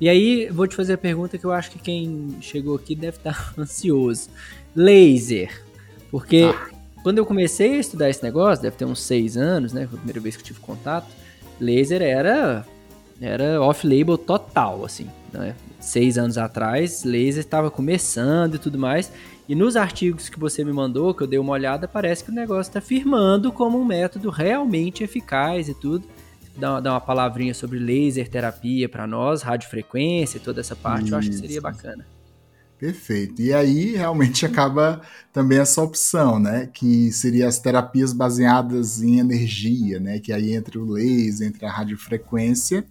E 0.00 0.08
aí, 0.08 0.48
vou 0.50 0.66
te 0.66 0.74
fazer 0.74 0.94
a 0.94 0.98
pergunta 0.98 1.38
que 1.38 1.44
eu 1.44 1.52
acho 1.52 1.70
que 1.70 1.78
quem 1.78 2.36
chegou 2.40 2.74
aqui 2.74 2.94
deve 2.94 3.18
estar 3.18 3.54
ansioso. 3.56 4.28
Laser. 4.74 5.62
Porque 6.10 6.52
ah. 6.52 6.70
quando 7.02 7.18
eu 7.18 7.26
comecei 7.26 7.74
a 7.74 7.78
estudar 7.78 8.10
esse 8.10 8.22
negócio, 8.22 8.62
deve 8.62 8.76
ter 8.76 8.84
uns 8.84 9.00
seis 9.00 9.36
anos, 9.36 9.72
né? 9.72 9.86
Foi 9.86 9.94
a 9.94 9.98
primeira 9.98 10.20
vez 10.20 10.36
que 10.36 10.42
eu 10.42 10.46
tive 10.46 10.60
contato. 10.60 11.06
Laser 11.60 12.02
era 12.02 12.66
era 13.20 13.62
off-label 13.62 14.18
total, 14.18 14.84
assim, 14.84 15.08
né? 15.38 15.54
Seis 15.80 16.18
anos 16.18 16.38
atrás, 16.38 17.04
laser 17.04 17.40
estava 17.40 17.70
começando 17.70 18.56
e 18.56 18.58
tudo 18.58 18.78
mais. 18.78 19.10
E 19.48 19.54
nos 19.54 19.76
artigos 19.76 20.28
que 20.28 20.38
você 20.38 20.64
me 20.64 20.72
mandou, 20.72 21.14
que 21.14 21.22
eu 21.22 21.26
dei 21.26 21.38
uma 21.38 21.52
olhada, 21.52 21.88
parece 21.88 22.24
que 22.24 22.30
o 22.30 22.34
negócio 22.34 22.70
está 22.70 22.80
firmando 22.80 23.52
como 23.52 23.80
um 23.80 23.84
método 23.84 24.30
realmente 24.30 25.02
eficaz 25.02 25.68
e 25.68 25.74
tudo. 25.74 26.06
Dá, 26.56 26.80
dá 26.80 26.92
uma 26.92 27.00
palavrinha 27.00 27.54
sobre 27.54 27.78
laser 27.78 28.28
terapia 28.28 28.88
para 28.88 29.06
nós, 29.06 29.42
radiofrequência 29.42 30.36
e 30.36 30.40
toda 30.40 30.60
essa 30.60 30.76
parte, 30.76 31.06
Isso. 31.06 31.14
eu 31.14 31.18
acho 31.18 31.30
que 31.30 31.36
seria 31.36 31.60
bacana. 31.60 32.06
Perfeito. 32.82 33.40
E 33.40 33.52
aí 33.52 33.94
realmente 33.94 34.44
acaba 34.46 35.00
também 35.32 35.58
essa 35.58 35.80
opção, 35.80 36.40
né? 36.40 36.68
Que 36.72 37.12
seria 37.12 37.46
as 37.46 37.60
terapias 37.60 38.12
baseadas 38.12 39.00
em 39.00 39.20
energia, 39.20 40.00
né? 40.00 40.18
Que 40.18 40.32
aí 40.32 40.52
entre 40.52 40.78
o 40.78 40.84
laser, 40.84 41.46
entre 41.46 41.64
a 41.64 41.70
radiofrequência. 41.70 42.84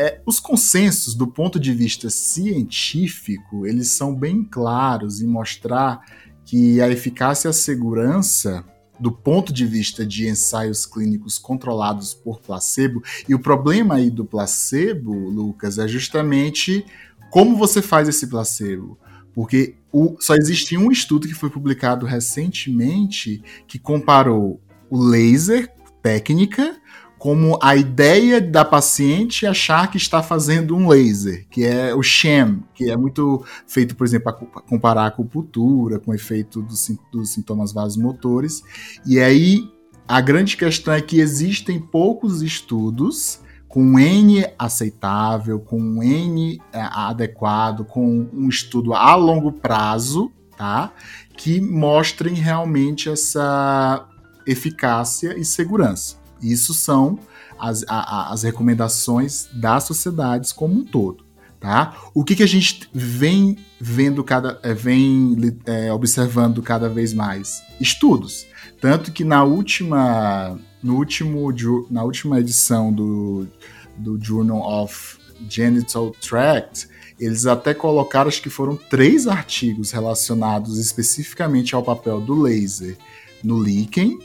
É, 0.00 0.20
os 0.24 0.38
consensos 0.38 1.12
do 1.12 1.26
ponto 1.26 1.58
de 1.58 1.74
vista 1.74 2.08
científico, 2.08 3.66
eles 3.66 3.90
são 3.90 4.14
bem 4.14 4.44
claros 4.44 5.20
em 5.20 5.26
mostrar 5.26 6.00
que 6.44 6.80
a 6.80 6.88
eficácia 6.88 7.48
e 7.48 7.50
a 7.50 7.52
segurança 7.52 8.64
do 9.00 9.10
ponto 9.10 9.52
de 9.52 9.66
vista 9.66 10.06
de 10.06 10.28
ensaios 10.28 10.86
clínicos 10.86 11.36
controlados 11.36 12.14
por 12.14 12.38
placebo, 12.38 13.02
e 13.28 13.34
o 13.34 13.40
problema 13.40 13.96
aí 13.96 14.08
do 14.08 14.24
placebo, 14.24 15.12
Lucas, 15.12 15.78
é 15.78 15.88
justamente 15.88 16.86
como 17.28 17.56
você 17.56 17.82
faz 17.82 18.08
esse 18.08 18.28
placebo. 18.28 18.96
Porque 19.34 19.74
o, 19.92 20.16
só 20.20 20.36
existe 20.36 20.76
um 20.76 20.92
estudo 20.92 21.26
que 21.26 21.34
foi 21.34 21.50
publicado 21.50 22.06
recentemente 22.06 23.42
que 23.66 23.80
comparou 23.80 24.60
o 24.88 24.96
laser, 24.96 25.74
técnica, 26.00 26.76
como 27.18 27.58
a 27.60 27.74
ideia 27.74 28.40
da 28.40 28.64
paciente 28.64 29.44
achar 29.44 29.90
que 29.90 29.96
está 29.96 30.22
fazendo 30.22 30.76
um 30.76 30.88
laser, 30.88 31.46
que 31.50 31.64
é 31.64 31.92
o 31.92 32.02
sham, 32.02 32.62
que 32.72 32.88
é 32.88 32.96
muito 32.96 33.44
feito, 33.66 33.96
por 33.96 34.06
exemplo, 34.06 34.32
para 34.46 34.62
comparar 34.62 35.02
a 35.02 35.06
acupuntura 35.06 35.98
com 35.98 36.12
o 36.12 36.14
efeito 36.14 36.62
dos, 36.62 36.90
dos 37.10 37.30
sintomas 37.30 37.72
vasomotores. 37.72 38.62
E 39.04 39.18
aí 39.18 39.68
a 40.06 40.20
grande 40.20 40.56
questão 40.56 40.94
é 40.94 41.00
que 41.00 41.20
existem 41.20 41.80
poucos 41.80 42.40
estudos 42.40 43.40
com 43.68 43.98
N 43.98 44.46
aceitável, 44.58 45.60
com 45.60 46.02
N 46.02 46.58
é, 46.72 46.80
adequado, 46.80 47.84
com 47.84 48.28
um 48.32 48.48
estudo 48.48 48.94
a 48.94 49.14
longo 49.14 49.52
prazo, 49.52 50.32
tá? 50.56 50.92
Que 51.36 51.60
mostrem 51.60 52.34
realmente 52.34 53.10
essa 53.10 54.08
eficácia 54.46 55.36
e 55.38 55.44
segurança. 55.44 56.17
Isso 56.42 56.74
são 56.74 57.18
as, 57.58 57.84
a, 57.88 58.32
as 58.32 58.42
recomendações 58.42 59.48
das 59.52 59.84
sociedades 59.84 60.52
como 60.52 60.74
um 60.74 60.84
todo. 60.84 61.26
Tá? 61.60 61.96
O 62.14 62.22
que, 62.22 62.36
que 62.36 62.42
a 62.44 62.48
gente 62.48 62.88
vem 62.92 63.56
vendo 63.80 64.22
cada 64.22 64.60
é, 64.62 64.72
vem 64.72 65.36
é, 65.66 65.92
observando 65.92 66.62
cada 66.62 66.88
vez 66.88 67.12
mais? 67.12 67.60
Estudos. 67.80 68.46
Tanto 68.80 69.10
que 69.10 69.24
na 69.24 69.42
última 69.42 70.56
no 70.82 70.96
último, 70.96 71.52
na 71.90 72.04
última 72.04 72.38
edição 72.38 72.92
do, 72.92 73.48
do 73.96 74.22
Journal 74.22 74.60
of 74.60 75.18
Genital 75.48 76.12
Tract, 76.20 76.88
eles 77.18 77.46
até 77.46 77.74
colocaram, 77.74 78.28
acho 78.28 78.40
que 78.40 78.50
foram 78.50 78.76
três 78.76 79.26
artigos 79.26 79.90
relacionados 79.90 80.78
especificamente 80.78 81.74
ao 81.74 81.82
papel 81.82 82.20
do 82.20 82.40
laser 82.40 82.96
no 83.42 83.60
líquen 83.60 84.18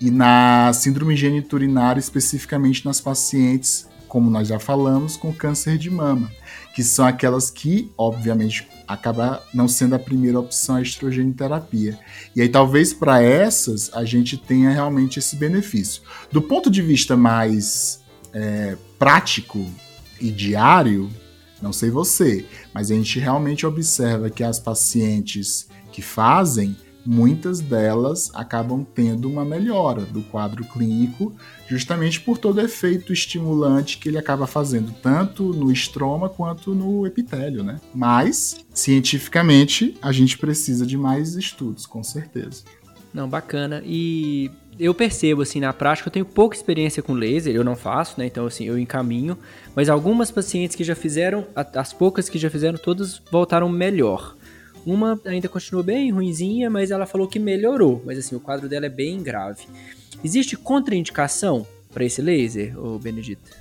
e 0.00 0.10
na 0.10 0.72
síndrome 0.72 1.16
geniturinária, 1.16 2.00
especificamente 2.00 2.84
nas 2.84 3.00
pacientes, 3.00 3.88
como 4.08 4.30
nós 4.30 4.48
já 4.48 4.58
falamos, 4.58 5.16
com 5.16 5.32
câncer 5.32 5.78
de 5.78 5.90
mama 5.90 6.30
que 6.74 6.82
são 6.84 7.04
aquelas 7.04 7.50
que, 7.50 7.90
obviamente, 7.96 8.68
acaba 8.86 9.42
não 9.52 9.68
sendo 9.68 9.94
a 9.94 9.98
primeira 9.98 10.38
opção 10.38 10.76
a 10.76 10.82
estrogenoterapia. 10.82 11.98
E 12.34 12.40
aí 12.40 12.48
talvez 12.48 12.92
para 12.92 13.22
essas 13.22 13.90
a 13.92 14.04
gente 14.04 14.36
tenha 14.36 14.70
realmente 14.70 15.18
esse 15.18 15.36
benefício. 15.36 16.02
Do 16.30 16.40
ponto 16.40 16.70
de 16.70 16.82
vista 16.82 17.16
mais 17.16 18.00
é, 18.32 18.76
prático 18.98 19.64
e 20.20 20.30
diário, 20.30 21.10
não 21.60 21.72
sei 21.72 21.90
você, 21.90 22.46
mas 22.72 22.90
a 22.90 22.94
gente 22.94 23.18
realmente 23.18 23.66
observa 23.66 24.30
que 24.30 24.42
as 24.42 24.58
pacientes 24.58 25.68
que 25.92 26.02
fazem 26.02 26.76
muitas 27.04 27.60
delas 27.60 28.30
acabam 28.34 28.84
tendo 28.84 29.28
uma 29.28 29.44
melhora 29.44 30.02
do 30.02 30.22
quadro 30.22 30.64
clínico, 30.64 31.34
justamente 31.68 32.20
por 32.20 32.38
todo 32.38 32.58
o 32.58 32.60
efeito 32.60 33.12
estimulante 33.12 33.98
que 33.98 34.08
ele 34.08 34.18
acaba 34.18 34.46
fazendo, 34.46 34.92
tanto 35.02 35.52
no 35.52 35.70
estroma 35.70 36.28
quanto 36.28 36.74
no 36.74 37.06
epitélio, 37.06 37.62
né? 37.62 37.80
Mas, 37.94 38.64
cientificamente, 38.74 39.96
a 40.02 40.12
gente 40.12 40.36
precisa 40.38 40.86
de 40.86 40.96
mais 40.96 41.34
estudos, 41.34 41.86
com 41.86 42.02
certeza. 42.02 42.64
Não, 43.12 43.28
bacana. 43.28 43.82
E 43.84 44.50
eu 44.78 44.94
percebo, 44.94 45.42
assim, 45.42 45.60
na 45.60 45.72
prática, 45.72 46.08
eu 46.08 46.12
tenho 46.12 46.24
pouca 46.24 46.56
experiência 46.56 47.02
com 47.02 47.12
laser, 47.12 47.54
eu 47.54 47.64
não 47.64 47.76
faço, 47.76 48.18
né? 48.18 48.26
Então, 48.26 48.46
assim, 48.46 48.64
eu 48.64 48.78
encaminho. 48.78 49.36
Mas 49.74 49.88
algumas 49.88 50.30
pacientes 50.30 50.76
que 50.76 50.84
já 50.84 50.94
fizeram, 50.94 51.46
as 51.54 51.92
poucas 51.92 52.28
que 52.28 52.38
já 52.38 52.48
fizeram, 52.48 52.78
todas 52.78 53.20
voltaram 53.30 53.68
melhor. 53.68 54.36
Uma 54.84 55.20
ainda 55.24 55.48
continua 55.48 55.82
bem 55.82 56.10
ruinzinha, 56.10 56.70
mas 56.70 56.90
ela 56.90 57.06
falou 57.06 57.28
que 57.28 57.38
melhorou. 57.38 58.02
Mas 58.04 58.18
assim, 58.18 58.34
o 58.34 58.40
quadro 58.40 58.68
dela 58.68 58.86
é 58.86 58.90
bem 58.90 59.22
grave. 59.22 59.66
Existe 60.24 60.56
contraindicação 60.56 61.66
para 61.92 62.04
esse 62.04 62.22
laser, 62.22 62.78
ô 62.78 62.98
Benedito? 62.98 63.60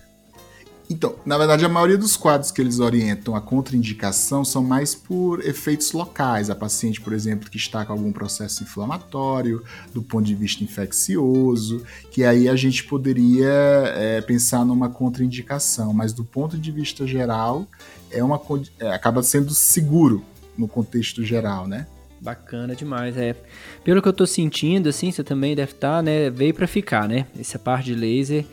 Então, 0.92 1.16
na 1.24 1.38
verdade, 1.38 1.64
a 1.64 1.70
maioria 1.70 2.00
dos 2.00 2.18
quadros 2.18 2.50
que 2.50 2.60
eles 2.60 2.80
orientam 2.80 3.36
a 3.36 3.42
contraindicação 3.42 4.44
são 4.44 4.64
mais 4.64 4.96
por 4.96 5.46
efeitos 5.46 5.92
locais. 5.92 6.50
A 6.50 6.56
paciente, 6.56 7.00
por 7.00 7.14
exemplo, 7.14 7.48
que 7.48 7.58
está 7.58 7.86
com 7.86 7.94
algum 7.94 8.12
processo 8.12 8.64
inflamatório, 8.64 9.64
do 9.94 10.02
ponto 10.02 10.26
de 10.26 10.34
vista 10.34 10.64
infeccioso, 10.64 11.84
que 12.10 12.24
aí 12.24 12.50
a 12.50 12.56
gente 12.56 12.84
poderia 12.86 13.54
é, 13.96 14.22
pensar 14.22 14.66
numa 14.66 14.90
contraindicação. 14.90 15.94
Mas 15.94 16.12
do 16.12 16.24
ponto 16.24 16.58
de 16.58 16.72
vista 16.72 17.06
geral, 17.06 17.68
é 18.10 18.24
uma, 18.24 18.42
é, 18.80 18.92
acaba 18.92 19.22
sendo 19.22 19.54
seguro 19.54 20.26
no 20.60 20.68
contexto 20.68 21.24
geral, 21.24 21.68
né? 21.68 21.88
Bacana 22.22 22.76
demais, 22.76 23.16
é. 23.18 23.36
Pelo 23.84 24.02
que 24.02 24.08
eu 24.08 24.14
tô 24.14 24.28
sentindo, 24.28 24.90
assim, 24.90 25.12
você 25.12 25.24
também 25.24 25.56
deve 25.56 25.72
estar, 25.72 25.98
tá, 25.98 26.02
né? 26.02 26.30
Veio 26.30 26.54
para 26.54 26.68
ficar, 26.68 27.08
né? 27.08 27.26
Essa 27.40 27.58
parte 27.58 27.86
de 27.86 27.96
laser 27.96 28.46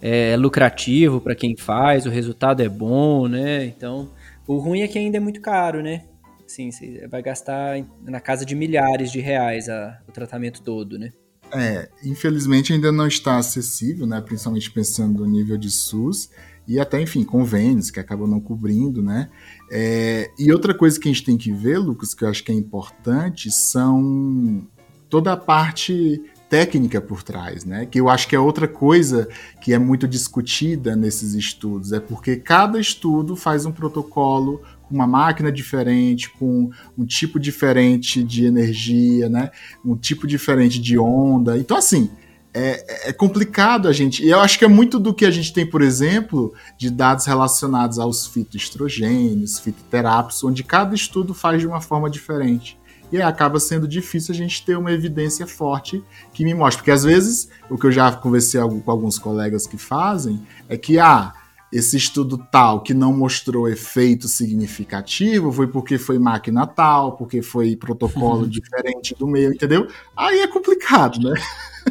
é 0.00 0.36
lucrativo 0.36 1.20
para 1.20 1.34
quem 1.34 1.56
faz, 1.56 2.06
o 2.06 2.10
resultado 2.10 2.62
é 2.62 2.68
bom, 2.68 3.28
né? 3.28 3.66
Então, 3.66 4.10
o 4.46 4.56
ruim 4.56 4.80
é 4.80 4.88
que 4.88 4.98
ainda 4.98 5.18
é 5.18 5.20
muito 5.20 5.40
caro, 5.40 5.82
né? 5.82 6.04
Sim, 6.46 6.70
você 6.70 7.06
vai 7.08 7.22
gastar 7.22 7.76
na 8.02 8.20
casa 8.20 8.46
de 8.46 8.54
milhares 8.54 9.10
de 9.10 9.20
reais 9.20 9.68
a, 9.68 10.00
o 10.08 10.12
tratamento 10.12 10.62
todo, 10.62 10.98
né? 10.98 11.12
É, 11.52 11.88
infelizmente 12.04 12.72
ainda 12.72 12.90
não 12.90 13.06
está 13.06 13.36
acessível, 13.36 14.06
né? 14.06 14.20
Principalmente 14.20 14.70
pensando 14.70 15.24
no 15.24 15.30
nível 15.30 15.56
de 15.56 15.70
SUS 15.70 16.30
e 16.66 16.80
até, 16.80 17.00
enfim, 17.00 17.24
convênios 17.24 17.90
que 17.90 18.00
acabam 18.00 18.28
não 18.28 18.40
cobrindo, 18.40 19.02
né? 19.02 19.28
É, 19.70 20.30
e 20.38 20.52
outra 20.52 20.74
coisa 20.74 20.98
que 20.98 21.08
a 21.08 21.12
gente 21.12 21.24
tem 21.24 21.36
que 21.36 21.52
ver, 21.52 21.78
Lucas, 21.78 22.14
que 22.14 22.24
eu 22.24 22.28
acho 22.28 22.42
que 22.42 22.52
é 22.52 22.54
importante, 22.54 23.50
são 23.50 24.66
toda 25.08 25.32
a 25.32 25.36
parte 25.36 26.22
técnica 26.48 27.00
por 27.00 27.22
trás, 27.22 27.64
né? 27.64 27.86
Que 27.86 28.00
eu 28.00 28.08
acho 28.08 28.28
que 28.28 28.36
é 28.36 28.38
outra 28.38 28.68
coisa 28.68 29.28
que 29.60 29.72
é 29.72 29.78
muito 29.78 30.06
discutida 30.06 30.94
nesses 30.94 31.34
estudos, 31.34 31.92
é 31.92 32.00
porque 32.00 32.36
cada 32.36 32.78
estudo 32.78 33.36
faz 33.36 33.66
um 33.66 33.72
protocolo 33.72 34.62
uma 34.90 35.06
máquina 35.06 35.50
diferente, 35.50 36.30
com 36.30 36.70
um 36.96 37.04
tipo 37.04 37.38
diferente 37.40 38.22
de 38.22 38.44
energia, 38.44 39.28
né? 39.28 39.50
Um 39.84 39.96
tipo 39.96 40.26
diferente 40.26 40.80
de 40.80 40.98
onda. 40.98 41.58
Então, 41.58 41.76
assim, 41.76 42.10
é, 42.58 43.10
é, 43.10 43.12
complicado 43.12 43.86
a 43.86 43.92
gente. 43.92 44.24
E 44.24 44.30
eu 44.30 44.40
acho 44.40 44.58
que 44.58 44.64
é 44.64 44.68
muito 44.68 44.98
do 44.98 45.12
que 45.12 45.26
a 45.26 45.30
gente 45.30 45.52
tem, 45.52 45.66
por 45.66 45.82
exemplo, 45.82 46.54
de 46.78 46.88
dados 46.88 47.26
relacionados 47.26 47.98
aos 47.98 48.26
fitoestrogênios, 48.26 49.58
fitoterápicos, 49.58 50.42
onde 50.42 50.64
cada 50.64 50.94
estudo 50.94 51.34
faz 51.34 51.60
de 51.60 51.66
uma 51.66 51.82
forma 51.82 52.08
diferente. 52.08 52.78
E 53.12 53.18
aí 53.18 53.22
acaba 53.22 53.60
sendo 53.60 53.86
difícil 53.86 54.34
a 54.34 54.36
gente 54.36 54.64
ter 54.64 54.74
uma 54.74 54.90
evidência 54.90 55.46
forte 55.46 56.02
que 56.32 56.44
me 56.44 56.54
mostre. 56.54 56.78
Porque 56.78 56.90
às 56.90 57.04
vezes, 57.04 57.50
o 57.68 57.76
que 57.76 57.88
eu 57.88 57.92
já 57.92 58.10
conversei 58.10 58.58
com 58.62 58.90
alguns 58.90 59.18
colegas 59.18 59.66
que 59.66 59.76
fazem 59.76 60.40
é 60.66 60.78
que, 60.78 60.98
ah, 60.98 61.34
esse 61.70 61.98
estudo 61.98 62.38
tal 62.50 62.80
que 62.80 62.94
não 62.94 63.12
mostrou 63.12 63.68
efeito 63.68 64.28
significativo 64.28 65.52
foi 65.52 65.66
porque 65.66 65.98
foi 65.98 66.18
máquina 66.18 66.66
tal, 66.66 67.18
porque 67.18 67.42
foi 67.42 67.76
protocolo 67.76 68.44
uhum. 68.44 68.48
diferente 68.48 69.14
do 69.14 69.26
meu, 69.26 69.52
entendeu? 69.52 69.86
Aí 70.16 70.40
é 70.40 70.46
complicado, 70.46 71.20
né? 71.20 71.34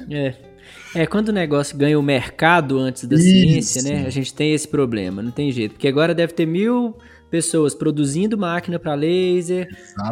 É. 0.09 0.54
É, 0.95 1.05
quando 1.05 1.29
o 1.29 1.33
negócio 1.33 1.77
ganha 1.77 1.99
o 1.99 2.03
mercado 2.03 2.79
antes 2.79 3.05
da 3.05 3.15
Isso. 3.15 3.25
ciência, 3.25 3.81
né? 3.83 4.05
A 4.07 4.09
gente 4.09 4.33
tem 4.33 4.53
esse 4.53 4.67
problema, 4.67 5.21
não 5.21 5.31
tem 5.31 5.51
jeito. 5.51 5.73
Porque 5.73 5.87
agora 5.87 6.15
deve 6.15 6.33
ter 6.33 6.45
mil 6.45 6.95
pessoas 7.29 7.75
produzindo 7.75 8.37
máquina 8.37 8.79
para 8.79 8.93
laser. 8.93 9.67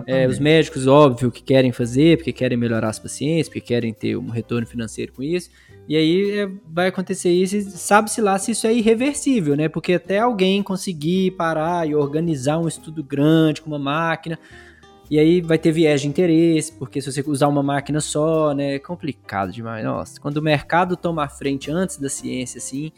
É, 0.06 0.28
os 0.28 0.40
médicos, 0.40 0.88
óbvio, 0.88 1.32
que 1.32 1.42
querem 1.42 1.72
fazer, 1.72 2.18
porque 2.18 2.34
querem 2.34 2.58
melhorar 2.58 2.90
as 2.90 3.00
pacientes, 3.00 3.48
porque 3.48 3.62
querem 3.62 3.94
ter 3.94 4.18
um 4.18 4.30
retorno 4.30 4.68
financeiro 4.68 5.14
com 5.14 5.24
isso. 5.24 5.50
E 5.88 5.96
aí 5.96 6.40
é, 6.40 6.50
vai 6.68 6.88
acontecer 6.88 7.32
isso 7.32 7.56
e 7.56 7.62
sabe-se 7.62 8.22
lá 8.22 8.38
se 8.38 8.52
isso 8.52 8.68
é 8.68 8.74
irreversível, 8.74 9.56
né? 9.56 9.70
Porque 9.70 9.94
até 9.94 10.20
alguém 10.20 10.64
conseguir 10.64 11.32
parar 11.32 11.88
e 11.88 11.96
organizar 11.96 12.58
um 12.58 12.68
estudo 12.68 13.04
grande 13.04 13.62
com 13.62 13.70
uma 13.70 13.80
máquina, 13.80 14.40
e 15.10 15.20
aí 15.20 15.42
vai 15.42 15.58
ter 15.58 15.72
viés 15.72 16.02
de 16.02 16.08
interesse, 16.08 16.72
porque 16.74 17.02
se 17.02 17.12
você 17.12 17.24
usar 17.28 17.48
uma 17.48 17.62
máquina 17.62 18.00
só, 18.00 18.54
né, 18.54 18.76
é 18.76 18.80
complicado 18.80 19.52
demais. 19.52 19.84
Nossa, 19.84 20.20
quando 20.20 20.38
o 20.38 20.42
mercado 20.42 20.96
toma 20.96 21.26
a 21.26 21.30
frente 21.30 21.70
antes 21.70 21.98
da 21.98 22.10
ciência, 22.10 22.58
assim, 22.58 22.92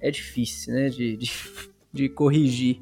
é 0.00 0.10
difícil, 0.10 0.74
né, 0.74 0.88
de, 0.88 1.16
de, 1.16 1.30
de 1.92 2.08
corrigir. 2.08 2.80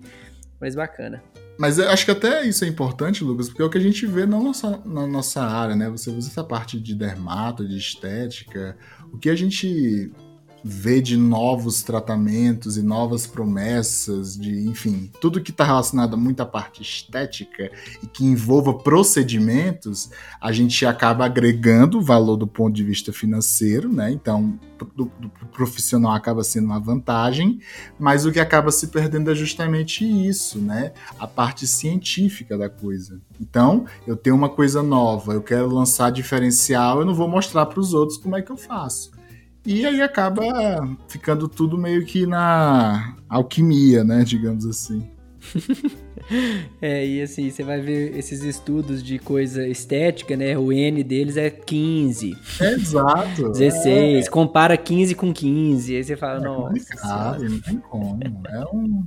Mas 0.61 0.75
bacana. 0.75 1.23
Mas 1.59 1.79
acho 1.79 2.07
que 2.07 2.11
até 2.11 2.43
isso 2.47 2.65
é 2.65 2.69
importante, 2.69 3.23
Lucas, 3.23 3.49
porque 3.49 3.61
é 3.61 3.65
o 3.65 3.69
que 3.69 3.77
a 3.77 3.83
gente 3.83 4.07
vê 4.07 4.25
na 4.25 4.39
nossa, 4.39 4.81
na 4.85 5.07
nossa 5.07 5.43
área, 5.43 5.77
né? 5.77 5.91
Você 5.91 6.09
usa 6.09 6.31
essa 6.31 6.43
parte 6.43 6.81
de 6.81 6.95
dermato, 6.95 7.69
de 7.69 7.77
estética, 7.77 8.77
o 9.13 9.19
que 9.19 9.29
a 9.29 9.37
gente 9.37 10.11
vê 10.63 11.01
de 11.01 11.17
novos 11.17 11.83
tratamentos 11.83 12.77
e 12.77 12.83
novas 12.83 13.27
promessas, 13.27 14.37
de 14.37 14.69
enfim, 14.69 15.11
tudo 15.21 15.41
que 15.41 15.51
está 15.51 15.65
relacionado 15.65 16.15
a 16.15 16.17
muita 16.17 16.45
parte 16.45 16.83
estética 16.83 17.71
e 18.03 18.07
que 18.07 18.25
envolva 18.25 18.75
procedimentos, 18.75 20.11
a 20.41 20.53
gente 20.53 20.85
acaba 20.85 21.25
agregando 21.25 22.01
valor 22.01 22.37
do 22.37 22.47
ponto 22.47 22.75
de 22.75 22.85
vista 22.85 23.13
financeiro, 23.13 23.93
né? 23.93 24.11
Então, 24.11 24.59
do, 24.95 25.11
do 25.19 25.31
profissional 25.53 26.13
acaba 26.13 26.43
sendo 26.43 26.67
uma 26.67 26.81
vantagem, 26.81 27.61
mas 27.99 28.25
o 28.25 28.33
que 28.33 28.41
acaba 28.41 28.71
se 28.71 28.89
perdendo 28.89 29.31
é 29.31 29.35
justamente 29.35 30.05
isso, 30.05 30.59
né? 30.59 30.93
A 31.19 31.27
parte 31.27 31.67
científica 31.67 32.57
da 32.57 32.69
coisa. 32.69 33.21
Então, 33.41 33.85
eu 34.07 34.17
tenho 34.17 34.37
uma 34.37 34.49
coisa 34.49 34.83
nova, 34.83 35.33
eu 35.33 35.43
quero 35.43 35.69
lançar 35.69 36.11
diferencial, 36.11 37.01
eu 37.01 37.07
não 37.07 37.15
vou 37.15 37.29
mostrar 37.29 37.67
para 37.67 37.81
os 37.81 37.95
outros 37.95 38.19
como 38.19 38.37
é 38.37 38.43
que 38.43 38.51
eu 38.51 38.57
faço. 38.57 39.20
E 39.65 39.85
aí 39.85 40.01
acaba 40.01 40.43
ficando 41.09 41.47
tudo 41.47 41.77
meio 41.77 42.05
que 42.05 42.27
na 42.27 43.15
alquimia, 43.29 44.03
né? 44.03 44.25
Digamos 44.25 44.65
assim. 44.67 45.09
é, 46.81 47.07
e 47.07 47.23
assim, 47.23 47.51
você 47.51 47.63
vai 47.63 47.81
ver 47.81 48.17
esses 48.17 48.43
estudos 48.43 49.03
de 49.03 49.19
coisa 49.19 49.67
estética, 49.67 50.37
né? 50.37 50.57
O 50.57 50.73
N 50.73 51.03
deles 51.03 51.37
é 51.37 51.51
15. 51.51 52.37
É 52.61 52.73
exato. 52.73 53.51
16. 53.53 54.27
É. 54.27 54.31
Compara 54.31 54.77
15 54.77 55.15
com 55.15 55.33
15. 55.33 55.97
Aí 55.97 56.05
você 56.05 56.17
fala, 56.17 56.41
é 56.41 56.45
nossa. 56.45 56.69
Complicado, 56.73 57.49
não 57.49 57.61
tem 57.61 57.77
como. 57.79 58.21
É 58.49 58.65
um. 58.75 59.07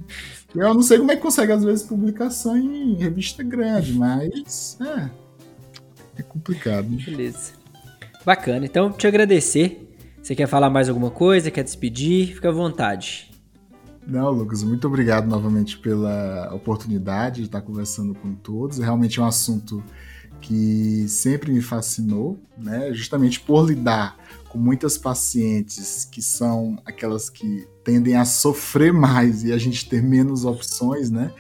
Eu 0.56 0.74
não 0.74 0.84
sei 0.84 1.00
como 1.00 1.12
é 1.12 1.16
que 1.16 1.22
consegue, 1.22 1.52
às 1.52 1.64
vezes, 1.64 1.84
publicação 1.84 2.56
em 2.58 2.94
revista 2.96 3.42
grande, 3.42 3.94
mas. 3.94 4.78
É. 4.82 5.10
É 6.18 6.22
complicado. 6.22 6.88
Beleza. 6.88 7.54
Bacana. 8.24 8.66
Então, 8.66 8.92
te 8.92 9.08
agradecer 9.08 9.93
você 10.24 10.34
quer 10.34 10.48
falar 10.48 10.70
mais 10.70 10.88
alguma 10.88 11.12
coisa? 11.12 11.52
Quer 11.52 11.66
despedir? 11.66 12.36
Fica 12.36 12.48
à 12.48 12.52
vontade. 12.52 13.30
Não, 14.08 14.32
Lucas, 14.32 14.64
muito 14.64 14.88
obrigado 14.88 15.28
novamente 15.28 15.78
pela 15.78 16.50
oportunidade 16.54 17.42
de 17.42 17.48
estar 17.48 17.62
conversando 17.62 18.16
com 18.16 18.34
todos. 18.34 18.78
Realmente 18.78 19.20
é 19.20 19.22
um 19.22 19.26
assunto 19.26 19.84
que 20.40 21.06
sempre 21.10 21.52
me 21.52 21.62
fascinou, 21.62 22.40
né? 22.58 22.94
Justamente 22.94 23.38
por 23.42 23.68
lidar 23.68 24.18
com 24.48 24.58
muitas 24.58 24.98
pacientes 24.98 26.06
que 26.06 26.22
são 26.22 26.78
aquelas 26.86 27.30
que 27.30 27.68
tendem 27.84 28.16
a 28.16 28.24
sofrer 28.24 28.94
mais 28.94 29.44
e 29.44 29.52
a 29.52 29.58
gente 29.58 29.90
ter 29.90 30.02
menos 30.02 30.46
opções, 30.46 31.10
né? 31.10 31.34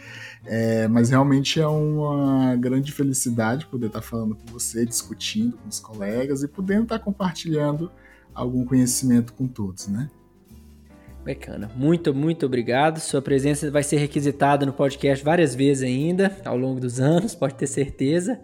É, 0.45 0.88
mas 0.89 1.10
realmente 1.10 1.60
é 1.60 1.67
uma 1.67 2.56
grande 2.58 2.91
felicidade 2.91 3.65
poder 3.65 3.88
estar 3.88 4.01
falando 4.01 4.36
com 4.36 4.45
você, 4.51 4.86
discutindo 4.86 5.58
com 5.58 5.69
os 5.69 5.79
colegas 5.79 6.43
e 6.43 6.47
podendo 6.47 6.84
estar 6.84 6.99
compartilhando 6.99 7.89
algum 8.36 8.65
conhecimento 8.65 9.34
com 9.34 9.47
todos, 9.47 9.88
né? 9.88 10.10
Bacana. 11.23 11.71
Muito, 11.75 12.13
muito 12.13 12.45
obrigado. 12.45 12.99
Sua 12.99 13.21
presença 13.21 13.71
vai 13.71 13.84
ser 13.84 13.95
requisitada 13.97 14.65
no 14.65 14.73
podcast 14.73 15.23
várias 15.23 15.56
vezes 15.56 15.84
ainda, 15.84 16.38
ao 16.43 16.58
longo 16.58 16.82
dos 16.82 16.99
anos, 16.99 17.34
pode 17.34 17.56
ter 17.56 17.67
certeza. 17.67 18.41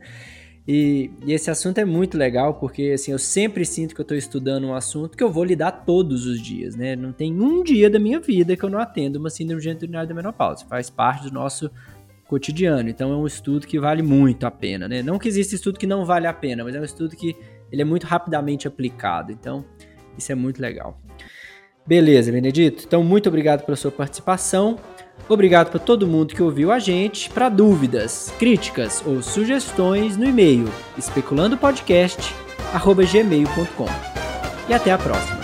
E, 0.67 1.09
e, 1.25 1.33
esse 1.33 1.49
assunto 1.49 1.79
é 1.79 1.85
muito 1.85 2.17
legal, 2.17 2.53
porque 2.53 2.91
assim, 2.93 3.11
eu 3.11 3.17
sempre 3.17 3.65
sinto 3.65 3.95
que 3.95 4.01
eu 4.01 4.03
estou 4.03 4.17
estudando 4.17 4.67
um 4.67 4.75
assunto 4.75 5.17
que 5.17 5.23
eu 5.23 5.31
vou 5.31 5.43
lidar 5.43 5.71
todos 5.71 6.27
os 6.27 6.39
dias, 6.41 6.75
né? 6.75 6.95
Não 6.95 7.11
tem 7.11 7.33
um 7.33 7.63
dia 7.63 7.89
da 7.89 7.97
minha 7.97 8.19
vida 8.19 8.55
que 8.55 8.63
eu 8.63 8.69
não 8.69 8.79
atendo 8.79 9.17
uma 9.17 9.29
síndrome 9.29 9.61
genital 9.61 10.05
da 10.05 10.13
menopausa. 10.13 10.65
Faz 10.67 10.89
parte 10.89 11.23
do 11.23 11.33
nosso 11.33 11.71
cotidiano. 12.27 12.87
Então 12.87 13.11
é 13.11 13.15
um 13.15 13.25
estudo 13.25 13.65
que 13.65 13.79
vale 13.79 14.03
muito 14.03 14.45
a 14.45 14.51
pena, 14.51 14.87
né? 14.87 15.01
Não 15.01 15.17
que 15.17 15.27
exista 15.27 15.55
estudo 15.55 15.79
que 15.79 15.87
não 15.87 16.05
vale 16.05 16.27
a 16.27 16.33
pena, 16.33 16.63
mas 16.63 16.75
é 16.75 16.79
um 16.79 16.85
estudo 16.85 17.15
que 17.15 17.35
ele 17.71 17.81
é 17.81 17.85
muito 17.85 18.05
rapidamente 18.05 18.67
aplicado. 18.67 19.31
Então, 19.31 19.65
isso 20.17 20.31
é 20.31 20.35
muito 20.35 20.61
legal. 20.61 20.99
Beleza, 21.85 22.31
Benedito? 22.31 22.83
Então, 22.85 23.03
muito 23.03 23.27
obrigado 23.27 23.65
pela 23.65 23.75
sua 23.75 23.91
participação. 23.91 24.77
Obrigado 25.29 25.69
para 25.69 25.79
todo 25.79 26.07
mundo 26.07 26.33
que 26.33 26.41
ouviu 26.41 26.71
a 26.71 26.79
gente. 26.79 27.29
Para 27.29 27.49
dúvidas, 27.49 28.33
críticas 28.39 29.03
ou 29.05 29.21
sugestões 29.21 30.17
no 30.17 30.25
e-mail 30.25 30.67
especulandopodcast@gmail.com. 30.97 33.89
E 34.67 34.73
até 34.73 34.91
a 34.91 34.97
próxima. 34.97 35.38